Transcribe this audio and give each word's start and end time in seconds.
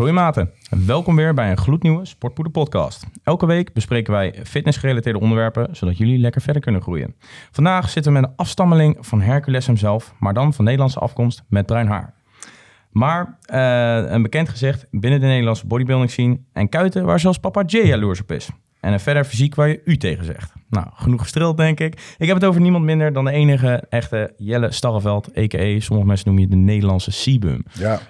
Groeimaten, 0.00 0.50
welkom 0.86 1.16
weer 1.16 1.34
bij 1.34 1.50
een 1.50 1.56
gloednieuwe 1.56 2.04
Sportpoeder 2.04 2.52
podcast. 2.52 3.06
Elke 3.22 3.46
week 3.46 3.72
bespreken 3.72 4.12
wij 4.12 4.34
fitnessgerelateerde 4.44 5.20
onderwerpen, 5.20 5.76
zodat 5.76 5.98
jullie 5.98 6.18
lekker 6.18 6.40
verder 6.40 6.62
kunnen 6.62 6.82
groeien. 6.82 7.14
Vandaag 7.50 7.90
zitten 7.90 8.12
we 8.12 8.20
met 8.20 8.28
een 8.28 8.36
afstammeling 8.36 8.96
van 9.00 9.20
Hercules 9.20 9.66
hemzelf, 9.66 10.14
maar 10.18 10.34
dan 10.34 10.54
van 10.54 10.64
Nederlandse 10.64 10.98
afkomst 10.98 11.42
met 11.48 11.66
bruin 11.66 11.86
haar. 11.86 12.14
Maar 12.90 13.38
eh, 13.44 14.12
een 14.12 14.22
bekend 14.22 14.48
gezicht 14.48 14.86
binnen 14.90 15.20
de 15.20 15.26
Nederlandse 15.26 15.66
bodybuilding 15.66 16.10
scene 16.10 16.40
en 16.52 16.68
kuiten 16.68 17.04
waar 17.04 17.20
zelfs 17.20 17.38
papa 17.38 17.62
J 17.66 17.76
jaloers 17.76 18.20
op 18.20 18.32
is. 18.32 18.48
En 18.80 18.92
een 18.92 19.00
verder 19.00 19.24
fysiek 19.24 19.54
waar 19.54 19.68
je 19.68 19.80
u 19.84 19.96
tegen 19.96 20.24
zegt. 20.24 20.52
Nou, 20.68 20.86
genoeg 20.92 21.22
gestrild 21.22 21.56
denk 21.56 21.80
ik. 21.80 22.14
Ik 22.18 22.26
heb 22.26 22.36
het 22.36 22.44
over 22.44 22.60
niemand 22.60 22.84
minder 22.84 23.12
dan 23.12 23.24
de 23.24 23.30
enige 23.30 23.84
echte 23.88 24.32
Jelle 24.36 24.72
Starreveld, 24.72 25.38
a.k.a. 25.38 25.80
sommige 25.80 26.08
mensen 26.08 26.26
noemen 26.26 26.42
je 26.44 26.48
de 26.50 26.56
Nederlandse 26.56 27.10
Seabum. 27.10 27.64
Ja. 27.72 28.00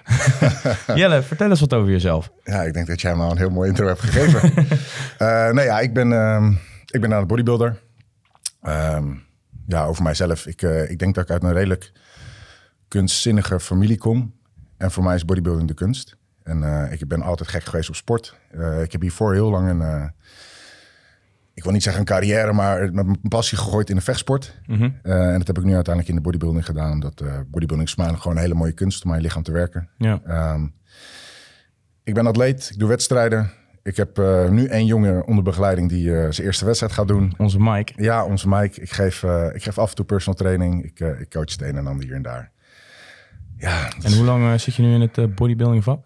Jelle, 0.95 1.21
vertel 1.21 1.49
eens 1.49 1.59
wat 1.59 1.73
over 1.73 1.91
jezelf. 1.91 2.31
ja, 2.43 2.61
ik 2.61 2.73
denk 2.73 2.87
dat 2.87 3.01
jij 3.01 3.15
me 3.15 3.23
al 3.23 3.31
een 3.31 3.37
heel 3.37 3.49
mooi 3.49 3.69
intro 3.69 3.87
hebt 3.87 3.99
gegeven. 3.99 4.49
Eh 5.17 5.51
nee, 5.51 5.65
ja, 5.65 5.79
ik 5.79 5.93
ben, 5.93 6.13
ehm, 6.13 6.51
ik 6.85 7.01
ben 7.01 7.13
aan 7.13 7.19
het 7.19 7.27
bodybuilder. 7.27 7.79
Ehm, 8.61 9.13
ja, 9.67 9.85
over 9.85 10.03
mijzelf. 10.03 10.45
Ik, 10.45 10.61
eh, 10.61 10.89
ik 10.89 10.99
denk 10.99 11.15
dat 11.15 11.23
ik 11.23 11.29
uit 11.29 11.43
een 11.43 11.53
redelijk 11.53 11.91
kunstzinnige 12.87 13.59
familie 13.59 13.97
kom. 13.97 14.33
En 14.77 14.91
voor 14.91 15.03
mij 15.03 15.15
is 15.15 15.25
bodybuilding 15.25 15.67
de 15.67 15.73
kunst. 15.73 16.17
En 16.43 16.63
eh, 16.63 16.91
ik 16.91 17.07
ben 17.07 17.21
altijd 17.21 17.49
gek 17.49 17.63
geweest 17.63 17.89
op 17.89 17.95
sport. 17.95 18.35
Ik 18.83 18.91
heb 18.91 19.01
hiervoor 19.01 19.33
heel 19.33 19.49
lang 19.49 19.69
een, 19.69 20.13
ik 21.61 21.67
wil 21.67 21.75
niet 21.75 21.85
zeggen 21.85 22.01
een 22.01 22.07
carrière, 22.07 22.53
maar 22.53 22.93
met 22.93 23.05
mijn 23.05 23.19
passie 23.29 23.57
gegooid 23.57 23.89
in 23.89 23.95
de 23.95 24.01
vechtsport. 24.01 24.59
Mhm. 24.65 24.89
Eh, 25.03 25.31
en 25.31 25.37
dat 25.37 25.47
heb 25.47 25.57
ik 25.57 25.63
nu 25.63 25.73
uiteindelijk 25.73 26.07
in 26.07 26.15
de 26.15 26.21
bodybuilding 26.21 26.65
gedaan. 26.65 26.91
Omdat 26.91 27.21
eh, 27.21 27.39
bodybuilding 27.47 27.89
is 27.89 27.95
mij 27.95 28.07
gewoon 28.07 28.35
een 28.35 28.41
hele 28.41 28.53
mooie 28.53 28.71
kunst 28.71 29.03
om 29.05 29.11
aan 29.11 29.17
je 29.17 29.23
lichaam 29.23 29.43
te 29.43 29.51
werken. 29.51 29.89
Ja. 29.97 30.21
Ehm, 30.25 30.67
ik 32.03 32.13
ben 32.13 32.27
atleet, 32.27 32.69
ik 32.73 32.79
doe 32.79 32.89
wedstrijden. 32.89 33.51
Ik 33.83 33.97
heb 33.97 34.17
eh, 34.17 34.49
nu 34.49 34.65
één 34.65 34.85
jongen 34.85 35.27
onder 35.27 35.43
begeleiding 35.43 35.89
die 35.89 36.05
zijn 36.05 36.47
eerste 36.47 36.65
wedstrijd 36.65 36.93
gaat 36.93 37.07
doen. 37.07 37.33
Onze 37.37 37.57
Mike. 37.59 37.93
Ja, 37.95 38.25
onze 38.25 38.49
Mike. 38.49 38.81
Ik 38.81 38.91
geef, 38.91 39.23
ik 39.53 39.63
geef 39.63 39.77
af 39.77 39.89
en 39.89 39.95
toe 39.95 40.05
personal 40.05 40.39
training. 40.39 40.83
Ik, 40.83 40.99
ik 40.99 41.29
coach 41.29 41.51
het 41.51 41.61
een 41.61 41.77
en 41.77 41.87
ander 41.87 42.05
hier 42.05 42.15
en 42.15 42.21
daar. 42.21 42.51
Ja, 43.57 43.89
En 44.03 44.13
hoe 44.13 44.25
lang 44.25 44.61
zit 44.61 44.75
je 44.75 44.81
nu 44.81 44.93
in 44.93 45.01
het 45.01 45.35
bodybuilding 45.35 45.83
vak? 45.83 46.05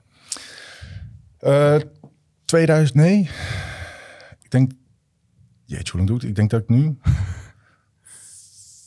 eh 1.40 1.76
2000, 2.46 2.98
nee. 2.98 3.30
Ik 4.42 4.52
denk, 4.52 4.72
jeetje, 5.66 5.92
hoe 5.92 5.96
lang 5.96 6.08
doe 6.08 6.16
ik 6.16 6.22
het? 6.22 6.30
Ik 6.30 6.36
denk 6.36 6.50
dat 6.50 6.62
ik 6.62 6.70
nu 6.70 6.98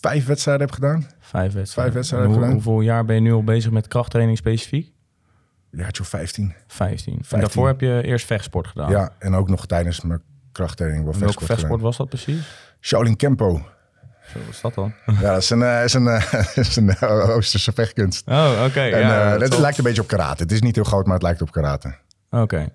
vijf 0.01 0.27
wedstrijden 0.27 0.67
heb 0.67 0.75
gedaan. 0.75 1.07
Vijf 1.21 1.53
wedstrijden. 1.53 1.73
Vijf 1.75 1.93
wedstrijden 1.93 2.29
En 2.29 2.35
hoe- 2.35 2.43
gedaan. 2.43 2.55
hoeveel 2.63 2.81
jaar 2.81 3.05
ben 3.05 3.15
je 3.15 3.21
nu 3.21 3.33
al 3.33 3.45
bezig 3.45 3.71
met 3.71 3.89
krachttraining 3.89 4.39
specifiek? 4.39 4.93
Ja, 5.71 5.87
zo'n 5.93 6.05
15. 6.07 6.55
15. 6.67 7.13
En 7.13 7.19
15. 7.19 7.41
daarvoor 7.41 7.67
heb 7.67 7.81
je 7.81 8.01
eerst 8.05 8.27
vechtsport 8.27 8.67
gedaan. 8.67 8.91
Ja, 8.91 9.11
en 9.19 9.35
ook 9.35 9.49
nog 9.49 9.67
tijdens 9.67 10.01
mijn 10.01 10.23
krachttraining 10.53 11.05
wel 11.05 11.13
En 11.15 11.19
welke 11.21 11.35
vechtsport 11.45 11.61
vechtsport 11.61 11.81
gedaan. 11.97 12.09
was 12.09 12.25
dat 12.25 12.25
precies? 12.25 12.75
Shaolin 12.81 13.17
Kempo. 13.17 13.63
Zo, 14.33 14.39
wat 14.39 14.49
is 14.49 14.61
dat 14.61 14.75
dan? 14.75 14.93
Ja, 15.21 15.33
dat 15.33 15.43
is 15.43 15.51
een, 15.51 15.63
eh, 15.63 15.85
is 15.85 15.95
een, 15.95 16.07
eh, 16.09 16.57
is 16.65 16.77
een 16.77 16.91
eh, 16.91 17.29
Oosterse 17.29 17.73
vechtkunst. 17.73 18.27
Oh, 18.29 18.63
oké. 18.67 18.83
Ja, 18.83 19.39
dat 19.39 19.59
lijkt 19.59 19.79
een 19.79 19.85
beetje 19.85 20.01
op 20.03 20.07
karate. 20.09 20.43
Het 20.43 20.53
is 20.53 20.61
niet 20.61 20.75
heel 20.75 20.85
groot, 20.85 21.05
maar 21.05 21.15
het 21.15 21.23
lijkt 21.23 21.43
op 21.43 21.51
karate. 21.53 21.95
Oké. 22.31 22.69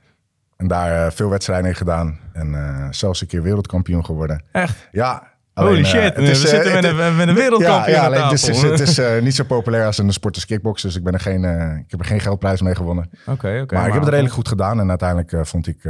En 0.64 0.70
daar 0.70 1.06
eh, 1.06 1.12
veel 1.12 1.30
wedstrijden 1.30 1.70
in 1.70 1.76
gedaan. 1.76 2.20
En 2.34 2.56
eh, 2.56 2.88
zelfs 2.92 3.22
een 3.22 3.28
keer 3.28 3.44
wereldkampioen 3.44 4.06
geworden. 4.06 4.44
Echt? 4.52 4.88
Ja. 4.92 5.32
Holy 5.54 5.68
alleen, 5.68 5.84
eh, 5.84 5.90
shit, 5.90 6.04
het 6.04 6.16
we 6.16 6.22
is, 6.22 6.44
eh, 6.44 6.50
zitten 6.50 6.74
met 6.74 6.84
een, 6.84 7.16
met 7.16 7.28
een 7.28 7.36
wereldkampioen 7.36 7.96
ja, 7.96 8.00
ja, 8.00 8.00
aan 8.00 8.06
alleen, 8.06 8.24
het 8.24 8.32
is, 8.32 8.42
tafel. 8.42 8.72
het 8.72 8.80
is 8.80 9.24
niet 9.24 9.36
zo 9.36 9.44
populair 9.44 9.86
als 9.86 10.00
in 10.00 10.08
de 10.08 10.14
sport 10.14 10.36
als 10.36 10.46
kickbox. 10.46 10.82
Dus 10.82 10.96
ik, 10.96 11.04
ben 11.04 11.14
er 11.14 11.20
geen, 11.20 11.44
ik 11.80 11.92
heb 11.92 12.00
er 12.00 12.06
geen 12.06 12.20
geldprijs 12.20 12.62
mee 12.62 12.76
gewonnen. 12.76 13.10
Oké, 13.26 13.60
oké. 13.62 13.76
maar 13.76 13.88
ik 13.88 13.94
heb 13.94 14.02
het 14.02 14.10
redelijk 14.10 14.34
goed 14.34 14.48
gedaan. 14.48 14.80
En 14.80 14.90
uiteindelijk 14.90 15.48
vond 15.48 15.68
ik 15.68 15.90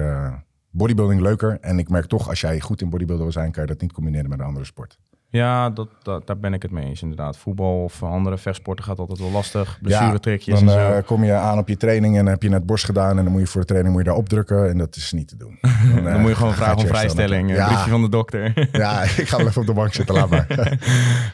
bodybuilding 0.71 1.21
leuker. 1.21 1.57
En 1.61 1.79
ik 1.79 1.89
merk 1.89 2.05
toch, 2.05 2.29
als 2.29 2.41
jij 2.41 2.59
goed 2.59 2.81
in 2.81 2.89
bodybuilden 2.89 3.25
wil 3.25 3.33
zijn... 3.33 3.51
kan 3.51 3.63
je 3.63 3.69
dat 3.69 3.81
niet 3.81 3.93
combineren 3.93 4.29
met 4.29 4.39
een 4.39 4.45
andere 4.45 4.65
sport. 4.65 4.97
Ja, 5.33 5.69
dat, 5.69 5.87
dat, 6.03 6.27
daar 6.27 6.37
ben 6.37 6.53
ik 6.53 6.61
het 6.61 6.71
mee 6.71 6.85
eens 6.85 7.01
inderdaad. 7.01 7.37
Voetbal 7.37 7.83
of 7.83 8.03
andere 8.03 8.37
vechtsporten 8.37 8.85
gaat 8.85 8.99
altijd 8.99 9.19
wel 9.19 9.31
lastig. 9.31 9.79
Ja, 9.81 10.11
dan 10.11 10.21
en 10.45 10.69
zo. 10.69 10.77
eh, 10.77 11.03
kom 11.05 11.23
je 11.23 11.33
aan 11.33 11.57
op 11.57 11.67
je 11.67 11.77
training 11.77 12.17
en 12.17 12.25
heb 12.25 12.43
je 12.43 12.49
net 12.49 12.65
borst 12.65 12.85
gedaan. 12.85 13.17
En 13.17 13.23
dan 13.23 13.31
moet 13.31 13.41
je 13.41 13.47
voor 13.47 13.61
de 13.61 13.67
training 13.67 13.93
moet 13.95 14.03
je 14.03 14.09
daar 14.09 14.19
opdrukken. 14.19 14.69
En 14.69 14.77
dat 14.77 14.95
is 14.95 15.11
niet 15.11 15.27
te 15.27 15.37
doen. 15.37 15.57
Dan, 15.95 16.03
dan 16.03 16.19
moet 16.19 16.29
je 16.29 16.35
gewoon 16.35 16.51
eh, 16.51 16.57
vragen 16.57 16.77
om 16.77 16.87
vrijstelling. 16.87 17.49
Een 17.49 17.55
Ja, 17.55 17.67
briefje 17.67 17.89
van 17.89 18.01
de 18.01 18.09
dokter. 18.09 18.67
ja, 18.71 19.01
ik 19.01 19.09
ga 19.09 19.37
wel 19.37 19.47
even 19.47 19.61
op 19.61 19.67
de 19.67 19.73
bank 19.73 19.93
zitten, 19.93 20.15
laat 20.15 20.29
maar. 20.29 20.47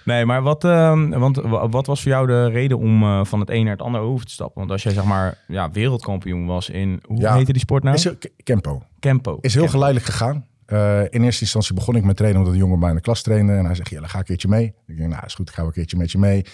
Nee, 0.05 0.25
maar 0.25 0.41
wat, 0.41 0.63
ehm, 0.63 1.09
want, 1.09 1.35
wa- 1.35 1.69
wat 1.69 1.85
was 1.85 2.01
voor 2.01 2.11
jou 2.11 2.27
de 2.27 2.49
reden 2.49 2.77
om 2.77 3.03
eh, 3.03 3.23
van 3.25 3.39
het 3.39 3.49
een 3.49 3.63
naar 3.63 3.73
het 3.73 3.81
ander 3.81 4.01
over 4.01 4.25
te 4.25 4.31
stappen? 4.31 4.57
Want 4.59 4.71
als 4.71 4.83
jij 4.83 4.93
zeg 4.93 5.03
maar 5.03 5.37
ja, 5.47 5.71
wereldkampioen 5.71 6.45
was 6.45 6.69
in, 6.69 7.01
hoe 7.05 7.19
Ja. 7.19 7.35
heette 7.35 7.51
die 7.51 7.61
sport 7.61 7.83
nou? 7.83 7.95
Is 7.95 8.09
Kempo. 8.43 8.81
Kempo. 8.99 9.37
Is 9.41 9.53
heel 9.53 9.61
Kempo. 9.63 9.77
geleidelijk 9.77 10.11
gegaan. 10.11 10.45
Eh, 10.69 11.01
in 11.09 11.23
eerste 11.23 11.41
instantie 11.41 11.75
begon 11.75 11.95
ik 11.95 12.03
met 12.03 12.17
trainen 12.17 12.39
omdat 12.39 12.55
een 12.55 12.59
jongen 12.59 12.79
bij 12.79 12.89
in 12.89 12.95
de 12.95 13.01
klas 13.01 13.21
trainde. 13.21 13.53
En 13.53 13.65
hij 13.65 13.75
zegt, 13.75 13.89
ja, 13.89 13.99
dan 13.99 14.09
ga 14.09 14.13
ik 14.13 14.19
een 14.19 14.27
keertje 14.27 14.47
mee. 14.47 14.73
Ik 14.87 14.97
denk, 14.97 15.09
nou 15.09 15.25
is 15.25 15.33
goed, 15.33 15.49
ga 15.49 15.55
wel 15.55 15.65
een 15.65 15.73
keertje 15.73 15.97
met 15.97 16.11
je 16.11 16.17
mee. 16.17 16.45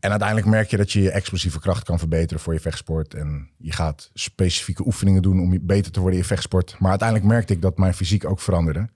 En 0.00 0.10
uiteindelijk 0.10 0.48
merk 0.48 0.70
je 0.70 0.76
dat 0.76 0.92
je 0.92 1.02
je 1.02 1.10
explosieve 1.10 1.60
kracht 1.60 1.84
kan 1.84 1.98
verbeteren 1.98 2.42
voor 2.42 2.52
je 2.52 2.60
vechtsport. 2.60 3.14
En 3.14 3.50
je 3.58 3.72
gaat 3.72 4.10
specifieke 4.14 4.86
oefeningen 4.86 5.22
doen 5.22 5.40
om 5.40 5.66
beter 5.66 5.92
te 5.92 6.00
worden 6.00 6.18
in 6.18 6.22
je 6.22 6.28
vechtsport. 6.28 6.76
Maar 6.78 6.90
uiteindelijk 6.90 7.28
merkte 7.28 7.52
ik 7.52 7.62
dat 7.62 7.78
mijn 7.78 7.94
fysiek 7.94 8.24
ook 8.24 8.40
veranderde. 8.40 8.88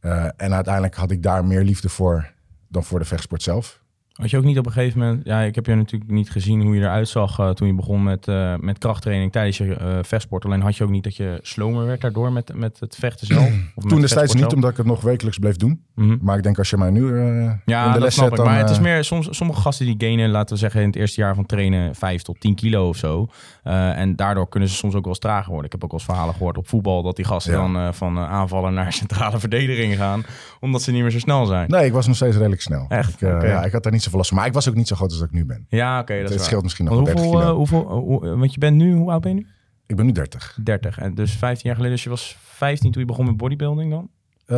Eh, 0.00 0.24
en 0.24 0.54
uiteindelijk 0.54 0.94
had 0.94 1.10
ik 1.10 1.22
daar 1.22 1.44
meer 1.44 1.62
liefde 1.62 1.88
voor 1.88 2.32
dan 2.68 2.84
voor 2.84 2.98
de 2.98 3.04
vechtsport 3.04 3.42
zelf. 3.42 3.82
Had 4.20 4.30
je 4.30 4.36
ook 4.36 4.44
niet 4.44 4.58
op 4.58 4.66
een 4.66 4.72
gegeven 4.72 4.98
moment... 4.98 5.20
Ja, 5.24 5.40
ik 5.40 5.54
heb 5.54 5.66
je 5.66 5.74
natuurlijk 5.74 6.10
niet 6.10 6.30
gezien 6.30 6.62
hoe 6.62 6.74
je 6.74 6.80
eruit 6.80 7.08
zag 7.08 7.38
eh, 7.38 7.50
toen 7.50 7.66
je 7.66 7.74
begon 7.74 8.02
met, 8.02 8.28
eh, 8.28 8.54
met 8.56 8.78
krachttraining 8.78 9.32
tijdens 9.32 9.58
je 9.58 9.74
eh, 9.74 9.98
vechtsport. 10.02 10.44
Alleen 10.44 10.60
had 10.60 10.76
je 10.76 10.84
ook 10.84 10.90
niet 10.90 11.04
dat 11.04 11.16
je 11.16 11.38
slomer 11.42 11.86
werd 11.86 12.00
daardoor 12.00 12.32
met, 12.32 12.52
met 12.54 12.80
het 12.80 12.96
vechten 12.96 13.26
zelf? 13.26 13.50
Of 13.74 13.84
Toen 13.84 14.00
destijds 14.00 14.32
niet, 14.32 14.40
zelf? 14.42 14.54
omdat 14.54 14.70
ik 14.70 14.76
het 14.76 14.86
nog 14.86 15.00
wekelijks 15.00 15.38
bleef 15.38 15.56
doen. 15.56 15.82
Mhm. 15.94 16.16
Maar 16.20 16.36
ik 16.36 16.42
denk 16.42 16.58
als 16.58 16.70
je 16.70 16.76
mij 16.76 16.90
nu 16.90 17.16
Ja, 17.64 17.84
in 17.84 17.86
de 17.86 17.92
dat 17.92 18.02
les 18.02 18.14
snap 18.14 18.28
zet, 18.28 18.38
ik. 18.38 18.44
dan... 18.44 18.46
Maar 18.46 18.58
het 18.58 18.70
is 18.70 18.80
meer, 18.80 19.04
soms, 19.04 19.28
sommige 19.30 19.60
gasten 19.60 19.86
die 19.86 19.94
gainen, 19.98 20.30
laten 20.30 20.54
we 20.54 20.60
zeggen, 20.60 20.80
in 20.80 20.86
het 20.86 20.96
eerste 20.96 21.20
jaar 21.20 21.34
van 21.34 21.46
trainen 21.46 21.94
5 21.94 22.22
tot 22.22 22.40
10 22.40 22.54
kilo 22.54 22.88
of 22.88 22.96
zo. 22.96 23.28
En 23.62 24.16
daardoor 24.16 24.48
kunnen 24.48 24.68
ze 24.68 24.74
soms 24.74 24.94
ook 24.94 25.00
wel 25.00 25.08
eens 25.12 25.18
trager 25.18 25.48
worden. 25.48 25.66
Ik 25.66 25.72
heb 25.72 25.84
ook 25.84 25.90
wel 25.90 26.00
eens 26.00 26.08
verhalen 26.08 26.34
gehoord 26.34 26.56
op 26.58 26.68
voetbal 26.68 27.02
dat 27.02 27.16
die 27.16 27.24
gasten 27.24 27.52
Ja. 27.52 27.72
dan 27.72 27.94
van 27.94 28.18
aanvallen 28.18 28.74
naar 28.74 28.92
centrale 29.02 29.38
verdediging 29.38 29.96
gaan, 29.96 30.24
omdat 30.60 30.82
ze 30.82 30.92
niet 30.92 31.02
meer 31.02 31.10
zo 31.10 31.18
snel 31.18 31.46
zijn. 31.46 31.70
Nee, 31.70 31.84
ik 31.86 31.92
was 31.92 32.06
nog 32.06 32.16
steeds 32.16 32.36
redelijk 32.36 32.62
snel. 32.62 32.84
Echt? 32.88 33.12
Ik, 33.12 33.42
ja, 33.42 33.64
ik 33.64 33.72
had 33.72 33.82
daar 33.82 33.92
niet 33.92 34.02
zoveel 34.10 34.18
last 34.18 34.28
van. 34.28 34.38
Maar 34.38 34.46
ik 34.46 34.52
was 34.52 34.68
ook 34.68 34.74
niet 34.74 34.88
zo 34.88 34.96
groot 34.96 35.10
als 35.10 35.18
dat 35.18 35.28
ik 35.28 35.34
nu 35.34 35.44
ben. 35.44 35.66
Ja, 35.68 36.00
oké, 36.00 36.12
dat 36.12 36.22
het 36.22 36.30
is 36.30 36.36
waar. 36.36 36.46
scheelt 36.46 36.62
misschien 36.62 36.84
nog 36.84 36.94
wel 36.94 37.04
30 37.04 37.22
hoeveel, 37.22 37.40
kilo. 37.40 37.50
eh, 37.52 37.56
hoeveel, 37.56 37.82
eh, 37.88 37.92
hoe- 37.92 38.36
want 38.36 38.52
je 38.54 38.58
bent 38.58 38.76
nu, 38.76 38.94
hoe 38.94 39.10
oud 39.10 39.20
ben 39.20 39.30
je 39.34 39.36
nu? 39.40 39.46
Ik 39.86 39.96
ben 39.96 40.06
nu 40.06 40.12
30. 40.12 40.58
30. 40.62 40.98
En 40.98 41.14
dus 41.14 41.32
15 41.32 41.62
jaar 41.68 41.74
geleden, 41.76 41.96
dus 41.96 42.04
je 42.04 42.10
was 42.10 42.36
15 42.40 42.90
toen 42.92 43.00
je 43.02 43.06
begon 43.08 43.24
met 43.26 43.36
bodybuilding 43.36 43.90
dan? 43.90 44.10
Eh 44.46 44.56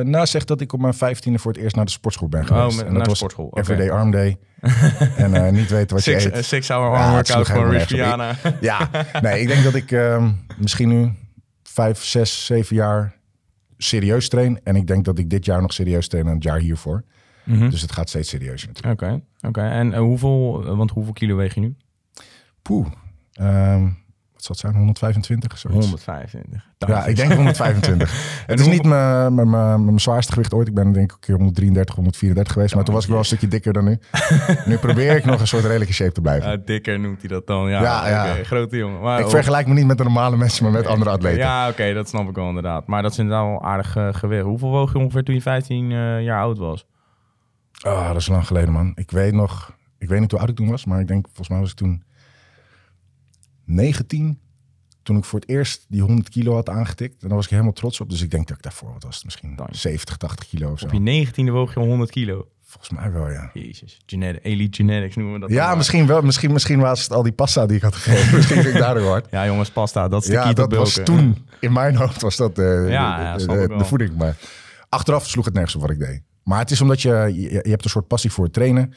nou, 0.00 0.26
zeg 0.26 0.44
dat 0.44 0.60
ik 0.60 0.72
op 0.72 0.80
mijn 0.80 0.94
15e 0.94 1.38
voor 1.38 1.52
het 1.52 1.60
eerst 1.60 1.76
naar 1.76 1.84
de 1.84 1.90
sportschool 1.90 2.28
ben 2.28 2.46
geweest. 2.46 2.66
Oh, 2.70 2.76
met- 2.76 2.86
en 2.86 2.92
dat 2.92 3.02
de 3.02 3.08
was 3.08 3.16
sportschool. 3.18 3.46
Oké. 3.46 3.60
Everyday 3.60 3.90
Arm 3.90 4.10
Day. 4.10 4.36
en 5.16 5.34
eh, 5.34 5.52
niet 5.52 5.70
weten 5.70 5.94
wat 5.96 6.04
Six, 6.04 6.22
je 6.22 6.30
eh, 6.30 6.36
eet. 6.38 6.44
six 6.44 6.68
hour 6.68 6.92
Ja, 6.92 7.04
arm 7.06 7.16
het 7.16 7.28
workout 7.34 7.46
van. 8.38 8.54
Ja, 8.60 8.88
nee, 9.22 9.40
ik 9.40 9.48
denk 9.48 9.64
dat 9.64 9.74
ik 9.74 9.92
ehm, 9.92 10.30
misschien 10.58 10.88
nu 10.88 11.12
vijf, 11.62 12.04
zes, 12.04 12.46
zeven 12.46 12.76
jaar 12.76 13.16
serieus 13.76 14.28
train. 14.28 14.60
En 14.64 14.76
ik 14.76 14.86
denk 14.86 15.04
dat 15.04 15.18
ik 15.18 15.30
dit 15.30 15.44
jaar 15.44 15.60
nog 15.60 15.72
serieus 15.72 16.08
train 16.08 16.26
en 16.26 16.34
het 16.34 16.42
jaar 16.42 16.58
hiervoor. 16.58 17.04
Mhm. 17.48 17.70
Dus 17.70 17.82
het 17.82 17.92
gaat 17.92 18.08
steeds 18.08 18.28
serieuzer 18.28 18.68
natuurlijk. 18.68 19.02
Oké, 19.02 19.20
oké. 19.48 19.60
En 19.60 19.92
eh, 19.92 20.00
hoeveel, 20.00 20.64
eh, 20.66 20.76
want 20.76 20.90
hoeveel 20.90 21.12
kilo 21.12 21.36
weeg 21.36 21.54
je 21.54 21.60
nu? 21.60 21.76
Poeh. 22.62 22.86
Ehm, 23.32 23.82
wat 24.32 24.44
zal 24.44 24.54
het 24.54 24.58
zijn? 24.58 24.74
125? 24.74 25.58
Zoiets. 25.58 25.80
125. 25.80 26.66
Ja, 26.78 27.06
ik 27.06 27.16
denk 27.16 27.32
125. 27.32 28.12
het 28.46 28.60
is 28.60 28.66
niet 28.66 28.84
mijn, 28.84 29.34
mijn, 29.34 29.50
mijn, 29.50 29.84
mijn 29.84 30.00
zwaarste 30.00 30.32
gewicht 30.32 30.54
ooit. 30.54 30.68
Ik 30.68 30.74
ben 30.74 30.92
denk 30.92 31.04
ik 31.04 31.12
een 31.12 31.20
keer 31.20 31.34
133, 31.34 31.94
134 31.94 32.52
geweest. 32.52 32.74
Maar 32.74 32.84
toen 32.84 32.94
was 32.94 33.04
ik 33.04 33.10
wel 33.10 33.18
een 33.18 33.24
stukje 33.24 33.48
dikker 33.48 33.72
dan 33.72 33.84
nu. 33.84 33.98
nu 34.66 34.76
probeer 34.76 35.16
ik 35.16 35.24
nog 35.24 35.40
een 35.40 35.46
soort 35.46 35.64
redelijke 35.64 35.92
shape 35.92 36.12
te 36.12 36.20
blijven. 36.20 36.50
Ja, 36.50 36.56
dikker 36.64 37.00
noemt 37.00 37.20
hij 37.20 37.28
dat 37.28 37.46
dan. 37.46 37.68
Ja, 37.68 38.08
Ja, 38.08 38.34
grote 38.44 38.76
jongen. 38.76 39.00
Maar, 39.00 39.20
ik 39.20 39.28
vergelijk 39.28 39.66
me 39.66 39.74
niet 39.74 39.86
met 39.86 39.98
de 39.98 40.04
normale 40.04 40.36
mensen, 40.36 40.64
maar 40.64 40.72
met 40.72 40.86
andere 40.86 41.10
atleten. 41.10 41.38
Ja, 41.38 41.68
oké, 41.68 41.94
dat 41.94 42.08
snap 42.08 42.28
ik 42.28 42.34
wel 42.34 42.48
inderdaad. 42.48 42.86
Maar 42.86 43.02
dat 43.02 43.12
is 43.12 43.18
inderdaad 43.18 43.44
wel 43.44 43.62
aardig 43.62 43.96
eh, 43.96 44.08
gewicht. 44.12 44.44
Hoeveel 44.44 44.70
woog 44.70 44.92
je 44.92 44.98
ongeveer 44.98 45.22
toen 45.22 45.34
je 45.34 45.42
15 45.42 45.92
eh, 45.92 46.22
jaar 46.22 46.40
oud 46.40 46.58
was? 46.58 46.86
Oh, 47.86 48.06
dat 48.08 48.16
is 48.16 48.26
lang 48.28 48.46
geleden, 48.46 48.72
man. 48.72 48.92
Ik 48.94 49.10
weet 49.10 49.32
nog... 49.32 49.76
Ik 49.98 50.08
weet 50.08 50.20
niet 50.20 50.30
hoe 50.30 50.40
oud 50.40 50.48
ik 50.48 50.56
toen 50.56 50.70
was, 50.70 50.84
maar 50.84 51.00
ik 51.00 51.06
denk... 51.06 51.26
Volgens 51.26 51.48
mij 51.48 51.58
was 51.58 51.70
ik 51.70 51.76
toen 51.76 52.02
19. 53.64 54.38
Toen 55.02 55.16
ik 55.16 55.24
voor 55.24 55.40
het 55.40 55.48
eerst 55.48 55.86
die 55.88 56.00
100 56.02 56.28
kilo 56.28 56.54
had 56.54 56.68
aangetikt. 56.68 57.22
En 57.22 57.28
daar 57.28 57.36
was 57.36 57.44
ik 57.44 57.50
helemaal 57.50 57.72
trots 57.72 58.00
op. 58.00 58.10
Dus 58.10 58.22
ik 58.22 58.30
denk 58.30 58.48
dat 58.48 58.56
ik 58.56 58.62
daarvoor, 58.62 58.92
wat 58.92 59.02
was 59.02 59.14
het, 59.14 59.24
misschien 59.24 59.56
Dank. 59.56 59.74
70, 59.74 60.16
80 60.16 60.48
kilo 60.48 60.70
of 60.70 60.78
zo. 60.78 60.86
Op 60.86 60.92
je 60.92 61.26
19e 61.26 61.50
woog 61.50 61.74
je 61.74 61.80
al 61.80 61.86
100 61.86 62.10
kilo. 62.10 62.48
Volgens 62.64 62.90
mij 62.90 63.12
wel, 63.12 63.30
ja. 63.30 63.50
Jezus, 63.54 64.00
genetic, 64.06 64.44
elite 64.44 64.76
genetics 64.76 65.16
noemen 65.16 65.34
we 65.34 65.40
dat. 65.40 65.48
dan 65.48 65.58
Ja, 65.58 65.74
misschien 65.74 66.06
wel. 66.06 66.22
Misschien, 66.22 66.52
misschien 66.52 66.78
was 66.78 67.02
het 67.02 67.12
al 67.12 67.22
die 67.22 67.32
pasta 67.32 67.66
die 67.66 67.76
ik 67.76 67.82
had 67.82 67.94
gegeven. 67.94 68.34
misschien 68.36 68.62
vind 68.62 68.74
ik 68.74 68.80
daardoor 68.80 69.08
hard. 69.08 69.26
Ja, 69.30 69.46
jongens, 69.46 69.70
pasta, 69.70 70.08
dat 70.08 70.22
is 70.22 70.26
de 70.28 70.32
Ja, 70.32 70.52
dat 70.52 70.72
was 70.74 71.00
toen, 71.04 71.36
in 71.60 71.72
mijn 71.72 71.96
hoofd 71.96 72.22
was 72.22 72.36
dat 72.36 72.58
eh, 72.58 72.64
Ja, 72.90 73.36
de, 73.36 73.52
ja, 73.52 73.66
de- 73.66 73.84
voeding. 73.84 74.16
Maar 74.16 74.36
achteraf 74.88 75.26
sloeg 75.26 75.44
het 75.44 75.54
nergens 75.54 75.74
op 75.74 75.80
wat 75.80 75.90
ik 75.90 75.98
deed. 75.98 76.22
Maar 76.48 76.58
het 76.58 76.70
is 76.70 76.80
omdat 76.80 77.02
je, 77.02 77.30
je, 77.34 77.50
je 77.50 77.70
hebt 77.70 77.84
een 77.84 77.90
soort 77.90 78.06
passie 78.06 78.32
voor 78.32 78.44
het 78.44 78.52
trainen. 78.52 78.94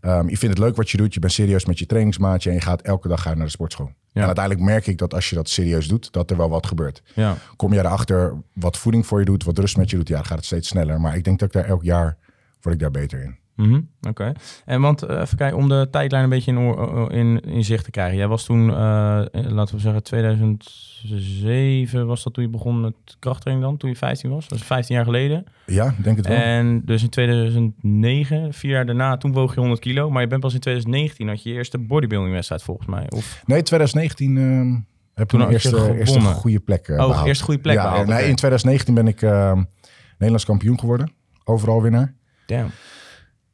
Ehm, 0.00 0.28
je 0.28 0.36
vindt 0.36 0.56
het 0.56 0.64
leuk 0.64 0.76
wat 0.76 0.90
je 0.90 0.96
doet. 0.96 1.14
Je 1.14 1.20
bent 1.20 1.32
serieus 1.32 1.64
met 1.64 1.78
je 1.78 1.86
trainingsmaatje. 1.86 2.48
En 2.48 2.54
je 2.54 2.62
gaat 2.62 2.82
elke 2.82 3.08
dag 3.08 3.24
naar 3.24 3.36
de 3.36 3.48
sportschool. 3.48 3.90
En 4.12 4.24
uiteindelijk 4.24 4.64
merk 4.64 4.86
ik 4.86 4.98
dat 4.98 5.14
als 5.14 5.28
je 5.28 5.34
dat 5.34 5.48
serieus 5.48 5.88
doet, 5.88 6.12
dat 6.12 6.30
er 6.30 6.36
wel 6.36 6.48
wat 6.48 6.66
gebeurt. 6.66 7.02
Ja. 7.14 7.36
Kom 7.56 7.72
je 7.72 7.78
erachter 7.78 8.34
wat 8.52 8.76
voeding 8.76 9.06
voor 9.06 9.18
je 9.18 9.24
doet, 9.24 9.44
wat 9.44 9.58
rust 9.58 9.76
met 9.76 9.90
je 9.90 9.96
doet, 9.96 10.08
ja, 10.08 10.14
dan 10.14 10.24
gaat 10.24 10.36
het 10.36 10.46
steeds 10.46 10.68
sneller. 10.68 11.00
Maar 11.00 11.16
ik 11.16 11.24
denk 11.24 11.38
dat 11.38 11.48
ik 11.48 11.54
daar 11.54 11.64
elk 11.64 11.82
jaar 11.82 12.16
word 12.60 12.74
ik 12.74 12.80
daar 12.80 12.90
beter 12.90 13.22
in. 13.22 13.36
Mhm, 13.56 13.80
Oké. 14.08 14.32
En 14.64 14.80
want 14.80 15.02
eh, 15.02 15.20
even 15.20 15.36
kijken, 15.36 15.58
om 15.58 15.68
de 15.68 15.88
tijdlijn 15.90 16.24
een 16.24 16.30
beetje 16.30 16.52
in, 16.52 16.58
eh, 16.58 17.06
in, 17.18 17.40
in 17.40 17.64
zicht 17.64 17.84
te 17.84 17.90
krijgen. 17.90 18.16
Jij 18.16 18.28
was 18.28 18.44
toen, 18.44 18.70
eh, 18.70 19.20
eh, 19.20 19.26
laten 19.50 19.74
we 19.74 19.80
zeggen, 19.80 20.02
2007 20.02 22.06
was 22.06 22.22
dat 22.22 22.34
toen 22.34 22.44
je 22.44 22.50
begon 22.50 22.80
met 22.80 22.94
krachttraining 23.18 23.66
dan? 23.68 23.76
Toen 23.76 23.90
je 23.90 23.96
15 23.96 24.30
was? 24.30 24.48
Dat 24.48 24.58
is 24.58 24.64
15 24.64 24.94
jaar 24.94 25.04
geleden. 25.04 25.44
Ja, 25.66 25.94
ik 25.98 26.04
denk 26.04 26.16
het 26.16 26.26
wel. 26.26 26.36
En 26.36 26.82
dus 26.84 27.02
in 27.02 27.08
2009, 27.08 28.52
vier 28.52 28.70
jaar 28.70 28.86
daarna, 28.86 29.16
toen 29.16 29.32
woog 29.32 29.54
je 29.54 29.60
100 29.60 29.80
kilo. 29.80 30.10
Maar 30.10 30.22
je 30.22 30.28
bent 30.28 30.40
pas 30.40 30.54
in 30.54 30.60
2019 30.60 31.28
had 31.28 31.42
je 31.42 31.48
je 31.48 31.54
eerste 31.54 31.78
bodybuilding 31.78 32.32
wedstrijd 32.34 32.62
volgens 32.62 32.88
mij. 32.88 33.04
Of, 33.08 33.42
Nee, 33.46 33.62
2019 33.62 34.36
ehm, 34.36 34.74
heb 35.14 35.28
Toen 35.28 35.40
had 35.40 35.48
je 35.48 35.54
eerste, 35.54 36.04
goede 36.34 36.60
plek 36.60 36.88
eh, 36.88 36.98
Oh, 37.00 37.06
behaald. 37.08 37.26
eerste 37.26 37.44
goede 37.44 37.60
plek 37.60 37.74
ja, 37.74 37.82
behaald, 37.82 38.06
Nee, 38.06 38.28
in 38.28 38.36
2019 38.36 38.94
ben 38.94 39.08
ik 39.08 39.22
ehm, 39.22 39.62
Nederlands 40.10 40.44
kampioen 40.44 40.78
geworden. 40.78 41.12
Overal 41.44 41.82
winnaar. 41.82 42.14
damn. 42.46 42.70